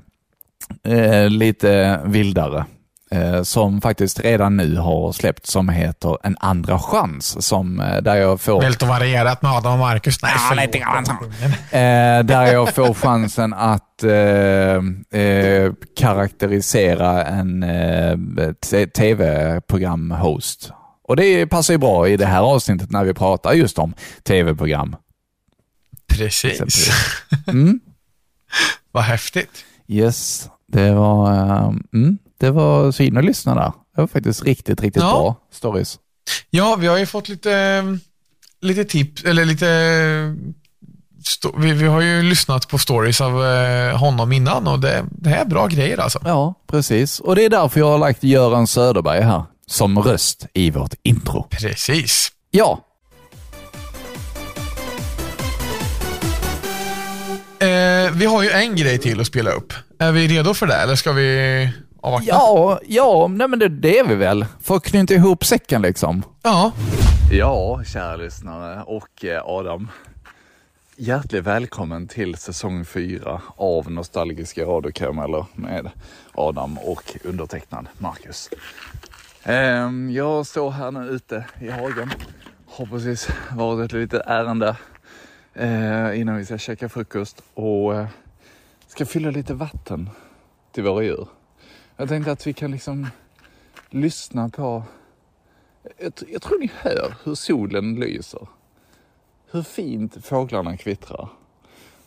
[0.88, 2.66] eh, lite vildare
[3.12, 7.46] eh, som faktiskt redan nu har släppt som heter En andra chans.
[7.46, 8.62] Som, eh, där jag får...
[8.62, 10.18] Väldigt varierat med Adam och Marcus.
[10.24, 10.76] Nej, förlåt.
[11.72, 18.18] Eh, där jag får chansen att eh, eh, karaktärisera en eh,
[18.98, 20.72] tv-program-host.
[21.08, 24.96] Och det passar ju bra i det här avsnittet när vi pratar just om tv-program.
[26.18, 26.90] Precis.
[27.48, 27.80] Mm.
[28.92, 29.66] Vad häftigt.
[29.88, 33.72] Yes, det var, eh, mm, det var så in och lyssna där.
[33.96, 35.10] Det var faktiskt riktigt, riktigt Ja.
[35.12, 36.00] bra stories.
[36.50, 37.84] Ja, vi har ju fått lite,
[38.62, 39.66] lite tips, eller lite...
[41.58, 45.42] Vi, vi har ju lyssnat på stories av eh, honom innan och det, det här
[45.42, 46.20] är bra grejer alltså.
[46.26, 47.20] Ja, precis.
[47.20, 51.48] Och det är därför jag har lagt Göran Söderberg här som röst i vårt intro.
[51.50, 52.32] Precis.
[52.52, 52.80] Ja,
[58.16, 59.74] vi har ju en grej till att spela upp.
[60.00, 61.70] Är vi redo för det eller ska vi
[62.02, 62.28] avvakta?
[62.30, 64.46] ja, ja, nej men det, det är vi väl.
[64.62, 66.24] För att knyta ihop säcken liksom.
[66.42, 66.72] Ja.
[67.32, 69.90] Ja, kära lyssnare och eh, Adam.
[70.96, 75.90] Hjärtligt välkommen till säsong fyra av Nostalgiska radiokarameller med
[76.34, 78.50] Adam och undertecknad Marcus.
[79.44, 82.12] Ehm, jag står här nu ute i hagen.
[82.68, 84.76] Har precis varit ett litet ärende
[85.54, 88.08] eh, innan vi ska käka frukost och eh,
[88.88, 90.10] ska fylla lite vatten
[90.72, 91.28] till våra djur.
[91.98, 93.08] Jag tänkte att vi kan liksom
[93.90, 94.84] lyssna på
[95.98, 98.48] jag, jag tror ni hör hur solen lyser.
[99.52, 101.30] Hur fint fåglarna kvittrar.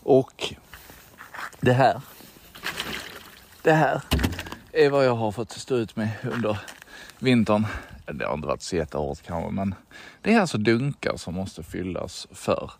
[0.03, 0.55] Och
[1.61, 2.03] det här.
[3.63, 4.03] Det här
[4.73, 6.59] är vad jag har fått stå ut med under
[7.19, 7.67] vintern.
[8.13, 9.75] Det har inte varit så jättehårt kanske, men
[10.23, 12.71] det är alltså dunkar som måste fyllas för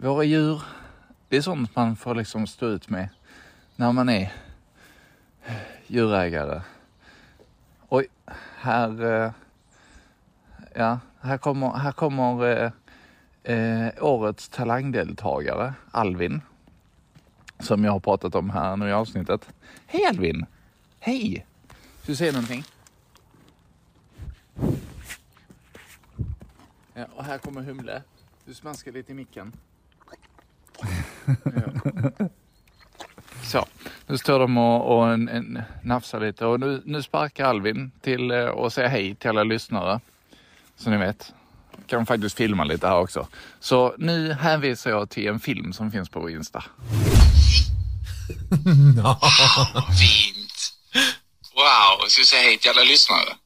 [0.00, 0.62] våra djur.
[1.28, 3.08] Det är sånt man får liksom stå ut med
[3.76, 4.32] när man är
[5.86, 6.62] djurägare.
[7.88, 8.06] Oj,
[8.56, 9.32] här eh,
[10.74, 12.72] Ja, här kommer, här kommer eh,
[13.54, 16.40] eh, årets talangdeltagare, Alvin.
[17.58, 19.48] Som jag har pratat om här nu i avsnittet.
[19.86, 20.46] Hej Alvin!
[21.00, 21.46] Hej!
[22.02, 22.64] Ska du säga någonting?
[26.94, 28.02] Ja, och här kommer Humle.
[28.44, 29.52] Du smaskar lite i micken.
[31.44, 32.28] Ja.
[33.44, 33.66] Så,
[34.06, 38.30] nu står de och, och en, en, nafsar lite och nu, nu sparkar Alvin till
[38.30, 40.00] eh, och säger hej till alla lyssnare.
[40.76, 41.32] Så ni vet.
[41.86, 43.28] Kan faktiskt filma lite här också.
[43.60, 46.60] Så nu hänvisar jag till en film som finns på vår Insta.
[50.00, 50.74] Fint.
[51.54, 53.36] Wow, ska vi säga hej till alla lyssnare?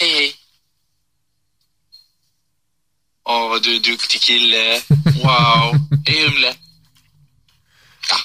[0.00, 0.39] Hej, hej.
[3.30, 4.80] Åh, vad du är duktig kille.
[5.22, 5.76] Wow.
[6.06, 6.54] Hej, Humle.
[8.10, 8.16] Ja,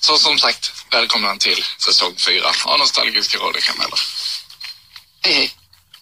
[0.00, 3.98] så som sagt, välkomna till säsong fyra av Nostalgiska radiokanaler.
[5.22, 5.50] Hej, hej.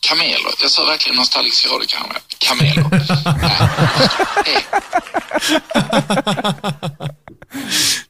[0.00, 0.54] Kameler.
[0.62, 2.20] Jag sa verkligen nostalgiska radiokanaler.
[2.38, 2.84] Kameler.
[4.44, 4.66] Hej.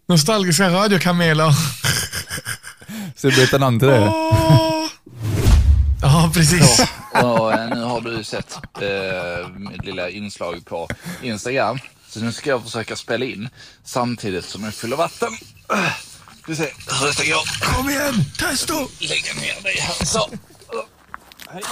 [0.08, 1.52] Nostalgiska radiokameler.
[3.16, 4.08] Så du byta namn till det?
[4.08, 4.86] Åh.
[6.02, 6.80] Ja, precis.
[7.22, 10.88] Och eh, nu har du sett eh, mitt lilla inslag på
[11.22, 11.78] Instagram.
[12.08, 13.48] Så nu ska jag försöka spela in
[13.84, 15.32] samtidigt som jag fyller vatten.
[16.42, 16.64] Ska vi se
[17.00, 17.74] hur detta går.
[17.74, 18.74] Kom igen, testa!
[19.00, 20.04] Lägga ner dig här.
[20.04, 20.30] Så.
[21.48, 21.62] Hej.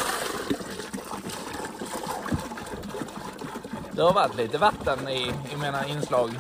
[3.93, 6.31] Det har varit lite vatten i, i mina inslag.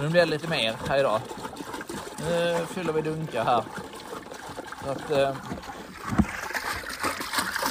[0.00, 1.20] Nu blir det lite mer här idag.
[2.28, 3.64] Nu fyller vi dunkar här.
[4.84, 5.36] Så att, eh,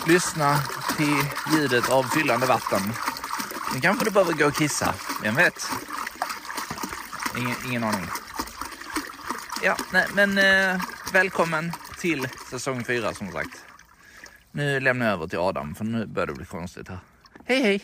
[0.10, 0.60] lyssna
[0.98, 2.82] till ljudet av fyllande vatten.
[3.74, 4.96] Nu kanske du behöver gå och kissa.
[5.24, 5.54] Vem vet?
[7.38, 8.06] Ingen, ingen aning.
[9.64, 10.82] Ja, nej, men eh,
[11.14, 13.50] välkommen till säsong fyra som sagt.
[14.52, 17.00] Nu lämnar jag över till Adam för nu börjar det bli konstigt här.
[17.46, 17.82] Hej hej!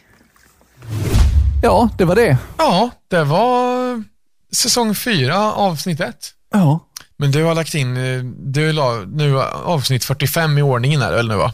[1.64, 2.38] Ja, det var det.
[2.58, 4.04] Ja, det var
[4.52, 6.34] säsong fyra, avsnitt ett.
[6.52, 6.80] Ja.
[7.18, 11.34] Men du har lagt in, eh, du la nu avsnitt 45 i ordningen här, eller
[11.34, 11.54] nu va?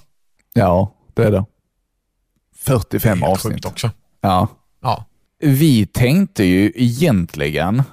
[0.54, 1.46] Ja, det är det.
[2.58, 3.54] 45 Helt avsnitt.
[3.54, 3.92] sjukt också.
[4.22, 4.48] Ja.
[4.82, 5.06] Ja.
[5.40, 7.84] Vi tänkte ju egentligen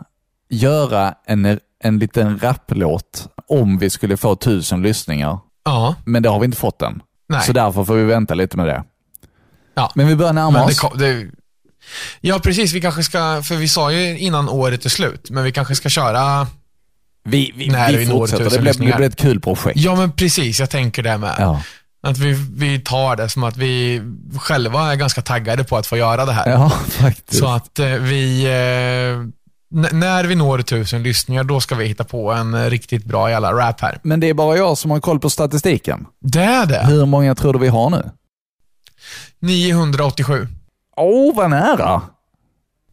[0.51, 5.39] göra en, en liten rapplåt om vi skulle få tusen lyssningar.
[5.65, 5.95] Ja.
[6.05, 7.03] Men det har vi inte fått än.
[7.29, 7.43] Nej.
[7.43, 8.85] Så därför får vi vänta lite med det.
[9.75, 9.93] Ja.
[9.95, 10.79] Men vi börjar närma det, oss.
[10.81, 11.27] kom- det,
[12.21, 12.73] ja, precis.
[12.73, 15.89] Vi kanske ska, för vi sa ju innan året är slut, men vi kanske ska
[15.89, 16.47] köra
[17.25, 18.51] Vi, vi, När vi vi fortsätter.
[18.51, 19.79] Det blir, det blir ett kul projekt.
[19.81, 20.61] Ja, men precis.
[20.61, 21.35] Jag tänker det med.
[21.39, 21.63] Ja.
[22.09, 24.03] Att vi, vi tar det som att vi
[24.39, 26.51] själva är ganska taggade på att få göra det här.
[26.51, 27.39] Ja, faktiskt.
[27.41, 29.25] Så att eh, vi, eh,
[29.93, 33.81] när vi når tusen lyssningar, då ska vi hitta på en riktigt bra jävla rap
[33.81, 33.99] här.
[34.03, 36.07] Men det är bara jag som har koll på statistiken.
[36.21, 36.87] Det är det.
[36.87, 38.11] Hur många tror du vi har nu?
[39.41, 40.49] 987.
[40.97, 42.03] Åh, oh, vad nära.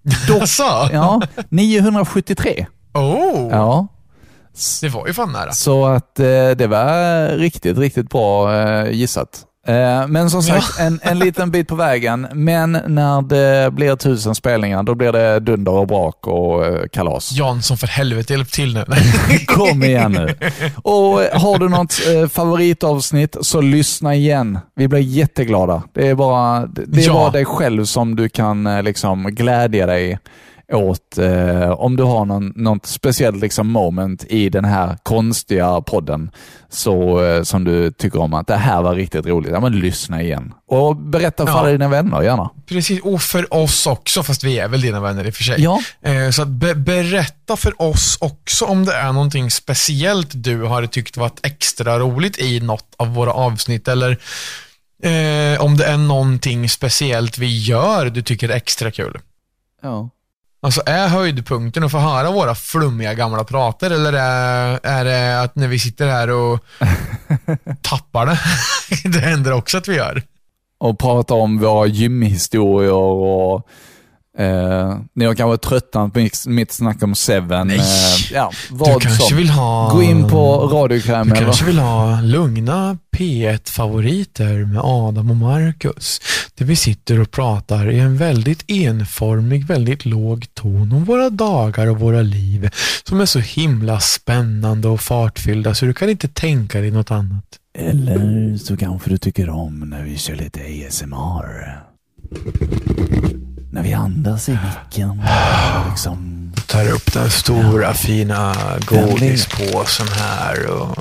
[0.41, 0.89] Alltså?
[0.91, 2.65] Ja, 973.
[2.93, 3.87] Oh, Ja,
[4.81, 5.51] det var ju fan nära.
[5.51, 6.25] så att eh,
[6.57, 9.41] det var riktigt, riktigt bra eh, gissat.
[9.67, 12.27] Eh, men som sagt, en, en liten bit på vägen.
[12.33, 17.31] Men när det blir tusen spelningar, då blir det dunder och brak och kalas.
[17.31, 18.85] Jansson, för helvete, hjälp till nu.
[19.47, 20.35] Kom igen nu.
[20.83, 21.93] Och har du något
[22.33, 24.59] favoritavsnitt så lyssna igen.
[24.75, 25.83] Vi blir jätteglada.
[25.93, 27.13] Det är bara, det är Ja.
[27.13, 30.19] bara dig själv som du kan liksom glädja dig
[30.73, 36.31] åt eh, om du har någon, något speciellt liksom moment i den här konstiga podden
[36.69, 39.51] så, eh, som du tycker om att det här var riktigt roligt.
[39.51, 40.53] Ja, men lyssna igen.
[40.67, 41.71] Och berätta för Ja.
[41.71, 42.49] dina vänner gärna.
[42.67, 45.61] Precis, och för oss också, fast vi är väl dina vänner i och för sig.
[45.61, 45.79] Ja.
[46.01, 51.17] Eh, Så be- berätta för oss också om det är någonting speciellt du har tyckt
[51.17, 54.11] varit extra roligt i något av våra avsnitt eller
[55.03, 59.19] eh, om det är någonting speciellt vi gör du tycker är extra kul.
[59.81, 60.09] Ja.
[60.65, 65.55] Alltså är höjdpunkten att få höra våra flummiga gamla prater eller är, är det att
[65.55, 66.59] när vi sitter här och
[67.81, 68.39] tappar det?
[69.09, 70.23] det händer också att vi gör.
[70.77, 73.67] och prata om våra gymhistorier och
[74.37, 77.67] eh, ni har kanske tröttnat på mitt, snack om Seven.
[77.67, 77.77] Nej.
[77.77, 77.83] Eh,
[78.33, 79.37] ja, Du vad kanske som.
[79.37, 79.89] vill ha...
[79.93, 86.21] Gå in på Radiokräm Du kanske vill ha lugna P1-favoriter med Adam och Marcus.
[86.55, 91.87] Där vi sitter och pratar i en väldigt enformig, väldigt låg ton om våra dagar
[91.87, 92.69] och våra liv.
[93.03, 97.45] Som är så himla spännande och fartfyllda så du kan inte tänka dig något annat.
[97.77, 101.81] Eller så kanske du tycker om när vi kör lite ASMR.
[103.75, 105.09] När vi andas i micken.
[105.09, 106.51] och Liksom.
[106.67, 108.55] Tar upp den stora fina
[108.85, 110.97] godispåsen här och...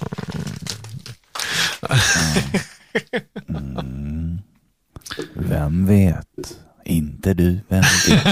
[5.35, 6.27] Vem vet?
[6.85, 8.25] Inte du, vem vet?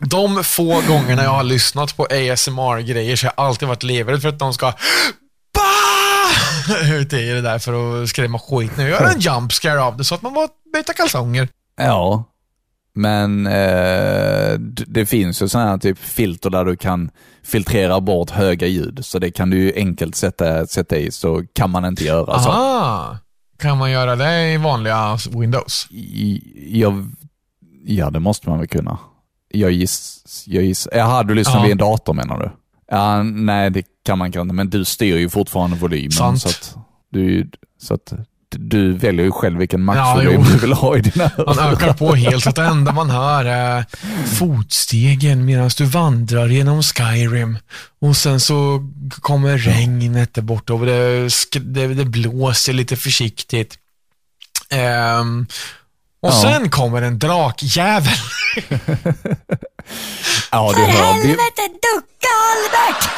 [0.00, 4.28] De få gångerna jag har lyssnat på ASMR-grejer så har jag alltid varit livrädd för
[4.28, 4.72] att de ska!
[6.92, 8.88] ut i det där för att skrämma skit nu.
[8.88, 11.48] Göra en jump scare av det så att man bara byter kalsonger.
[11.76, 12.24] Ja,
[12.94, 17.10] men eh, det finns ju sådana här typ filter där du kan
[17.42, 18.98] filtrera bort höga ljud.
[19.04, 22.50] Så det kan du ju enkelt sätta, sätta i, så kan man inte göra så.
[22.50, 23.18] Aha.
[23.58, 25.88] Kan man göra det i vanliga Windows?
[26.56, 27.10] Jag,
[27.84, 28.98] ja, det måste man väl kunna.
[29.48, 31.62] Jag giss, jag giss, Jaha, du lyssnar Ja.
[31.62, 32.50] vid en dator menar du?
[32.90, 36.12] Ja, nej, det kan man kanske, men du styr ju fortfarande volymen.
[36.12, 36.40] Sant.
[36.42, 36.76] Så att
[37.12, 37.50] du,
[37.82, 38.12] så att
[38.56, 40.42] du väljer ju själv vilken Ja, maxvolym jo.
[40.52, 43.44] du vill ha i dina Man ökar på helt så att det enda man hör
[43.44, 43.84] är
[44.38, 47.58] fotstegen medan du vandrar genom Skyrim.
[48.00, 51.28] Och sen så kommer regnet där borta och det,
[51.60, 53.78] det, det blåser lite försiktigt.
[54.70, 55.46] Ehm,
[56.22, 56.42] och Ja.
[56.42, 58.12] sen kommer en drakjävel.
[60.50, 61.22] Ja, du hör.
[61.22, 62.11] Vi, ducka
[62.42, 63.08] Albert!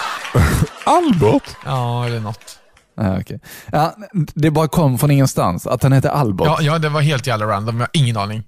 [0.84, 1.56] Albert?
[1.64, 2.58] Ja, eller något.
[2.96, 3.40] Ja, okej.
[3.72, 3.94] ja,
[4.34, 6.46] det bara kom från ingenstans, att han heter Albert.
[6.46, 7.76] Ja, ja, det var helt jävla random.
[7.76, 8.42] Jag har ingen aning.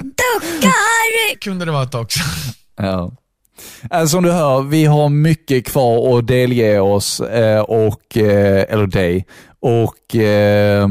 [0.00, 1.38] Ducka Harry!
[1.40, 2.20] Kunde det varit också.
[2.76, 3.10] Ja.
[3.90, 8.86] Eh, Som du hör, vi har mycket kvar att delge oss, eh, och, eh, eller
[8.86, 9.26] dig.
[9.60, 10.88] Och eh,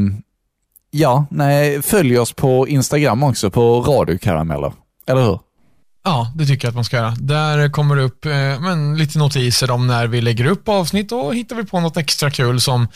[0.92, 4.74] ja, nej, följ oss på Instagram också, på radiokarameller.
[5.08, 5.40] Eller hur?
[6.04, 7.16] Ja, det tycker jag att man ska göra.
[7.20, 11.36] Där kommer det upp eh, men, lite notiser om när vi lägger upp avsnitt och
[11.36, 12.88] hittar vi på något extra kul som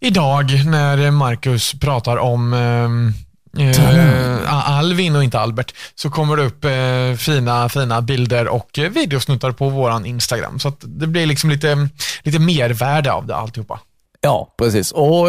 [0.00, 6.64] idag när Marcus pratar om eh, eh, Alvin och inte Albert så kommer det upp
[6.64, 10.58] eh, fina, fina bilder och videosnuttar på våran Instagram.
[10.58, 11.88] Så det blir liksom lite,
[12.22, 13.80] lite mervärde av det alltihopa.
[14.24, 14.92] Ja, precis.
[14.92, 15.28] Och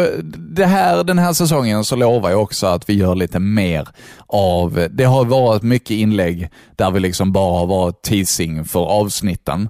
[0.56, 3.88] det här, den här säsongen så lovar jag också att vi gör lite mer
[4.26, 9.68] av, det har varit mycket inlägg där vi liksom bara har varit teasing för avsnitten.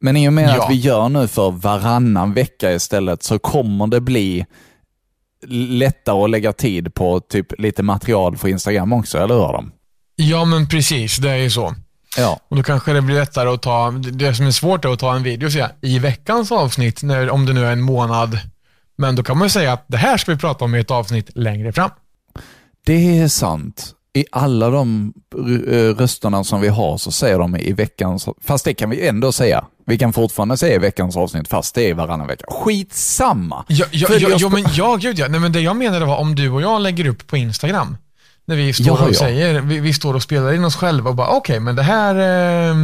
[0.00, 0.64] Men i och med Ja.
[0.64, 4.46] att vi gör nu för varannan vecka istället så kommer det bli
[5.48, 9.72] lättare att lägga tid på typ lite material för Instagram också, eller hur Adam?
[10.16, 11.16] Ja, men precis.
[11.16, 11.74] Det är ju så.
[12.16, 12.40] Ja.
[12.48, 15.16] Och då kanske det blir lättare att ta, det som är svårt är att ta
[15.16, 18.38] en video och säga i veckans avsnitt, när, om det nu är en månad.
[18.96, 20.90] Men då kan man ju säga att det här ska vi prata om i ett
[20.90, 21.90] avsnitt längre fram.
[22.86, 23.94] Det är sant.
[24.16, 25.12] I alla de
[25.68, 29.32] eh, rösterna som vi har så säger de i veckans, fast det kan vi ändå
[29.32, 29.64] säga.
[29.86, 32.44] Vi kan fortfarande säga i veckans avsnitt fast det är varannan vecka.
[32.48, 33.64] Skitsamma!
[33.68, 35.28] Ja, ja, ja, oss ja, men ja, gud ja.
[35.28, 37.96] Nej, men det jag menade var om du och jag lägger upp på Instagram.
[38.46, 39.14] När vi står Ja, och ja.
[39.18, 42.14] säger, vi, vi står och spelar in oss själva och bara okej, men det här
[42.70, 42.74] eh,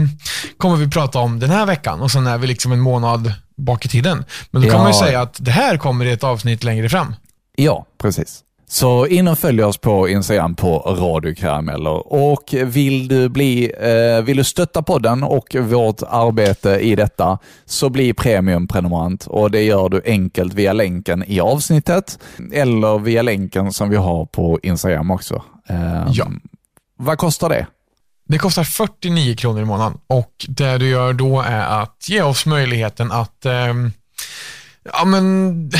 [0.59, 3.85] kommer vi prata om den här veckan och sen är vi liksom en månad bak
[3.85, 4.25] i tiden.
[4.51, 4.83] Men då kan Ja.
[4.83, 7.15] man ju säga att det här kommer i ett avsnitt längre fram.
[7.57, 8.41] Ja, precis.
[8.73, 12.12] Så in och följ oss på Instagram på Radio Karameller.
[12.12, 17.89] Och vill du, bli, eh, vill du stötta podden och vårt arbete i detta så
[17.89, 22.18] bli premiumprenumerant och det gör du enkelt via länken i avsnittet
[22.53, 25.43] eller via länken som vi har på Instagram också.
[25.68, 26.27] Eh, Ja.
[26.97, 27.66] Vad kostar det?
[28.29, 32.47] Det kostar 49 kronor i månaden och det du gör då är att ge oss
[32.47, 33.93] möjligheten att ehm,
[34.93, 35.71] ja, men,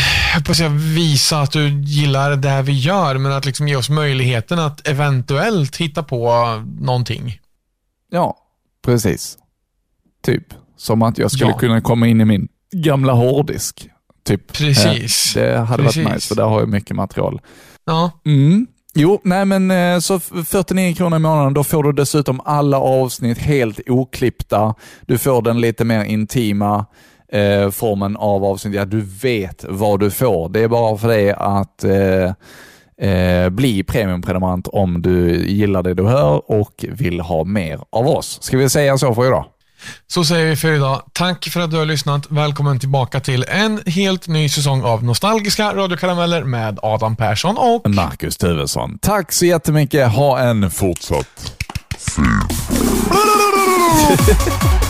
[0.47, 4.59] på säga, visa att du gillar det vi gör, men att liksom ge oss möjligheten
[4.59, 6.31] att eventuellt hitta på
[6.81, 7.39] någonting.
[8.11, 8.37] Ja,
[8.85, 9.39] precis.
[10.24, 10.45] Typ
[10.76, 11.59] som att jag skulle Ja.
[11.59, 13.89] kunna komma in i min gamla hårddisk.
[14.24, 14.53] Typ.
[14.53, 15.37] Precis.
[15.37, 16.05] Eh, Det hade Precis.
[16.05, 17.41] varit nice, för där har jag mycket material.
[17.87, 18.66] Ja, Mm.
[18.95, 22.78] Jo, nej men eh, så f- 49 kronor i månaden, då får du dessutom alla
[22.78, 24.74] avsnitt helt oklippta.
[25.07, 26.87] Du får den lite mer intima
[27.33, 28.74] eh, formen av avsnitt.
[28.74, 30.49] Ja, du vet vad du får.
[30.49, 36.07] Det är bara för dig att eh, eh, bli premiumprenumerant om du gillar det du
[36.07, 38.39] hör och vill ha mer av oss.
[38.43, 39.45] Ska vi säga så för idag?
[40.07, 41.03] så säger vi för idag.
[41.12, 42.26] Tack för att du har lyssnat.
[42.31, 48.37] Välkommen tillbaka till en helt ny säsong av nostalgiska radiokarameller med Adam Persson och Marcus
[48.37, 48.99] Tuvesson.
[49.03, 50.12] Tack så jättemycket.
[50.12, 51.57] Ha en fortsatt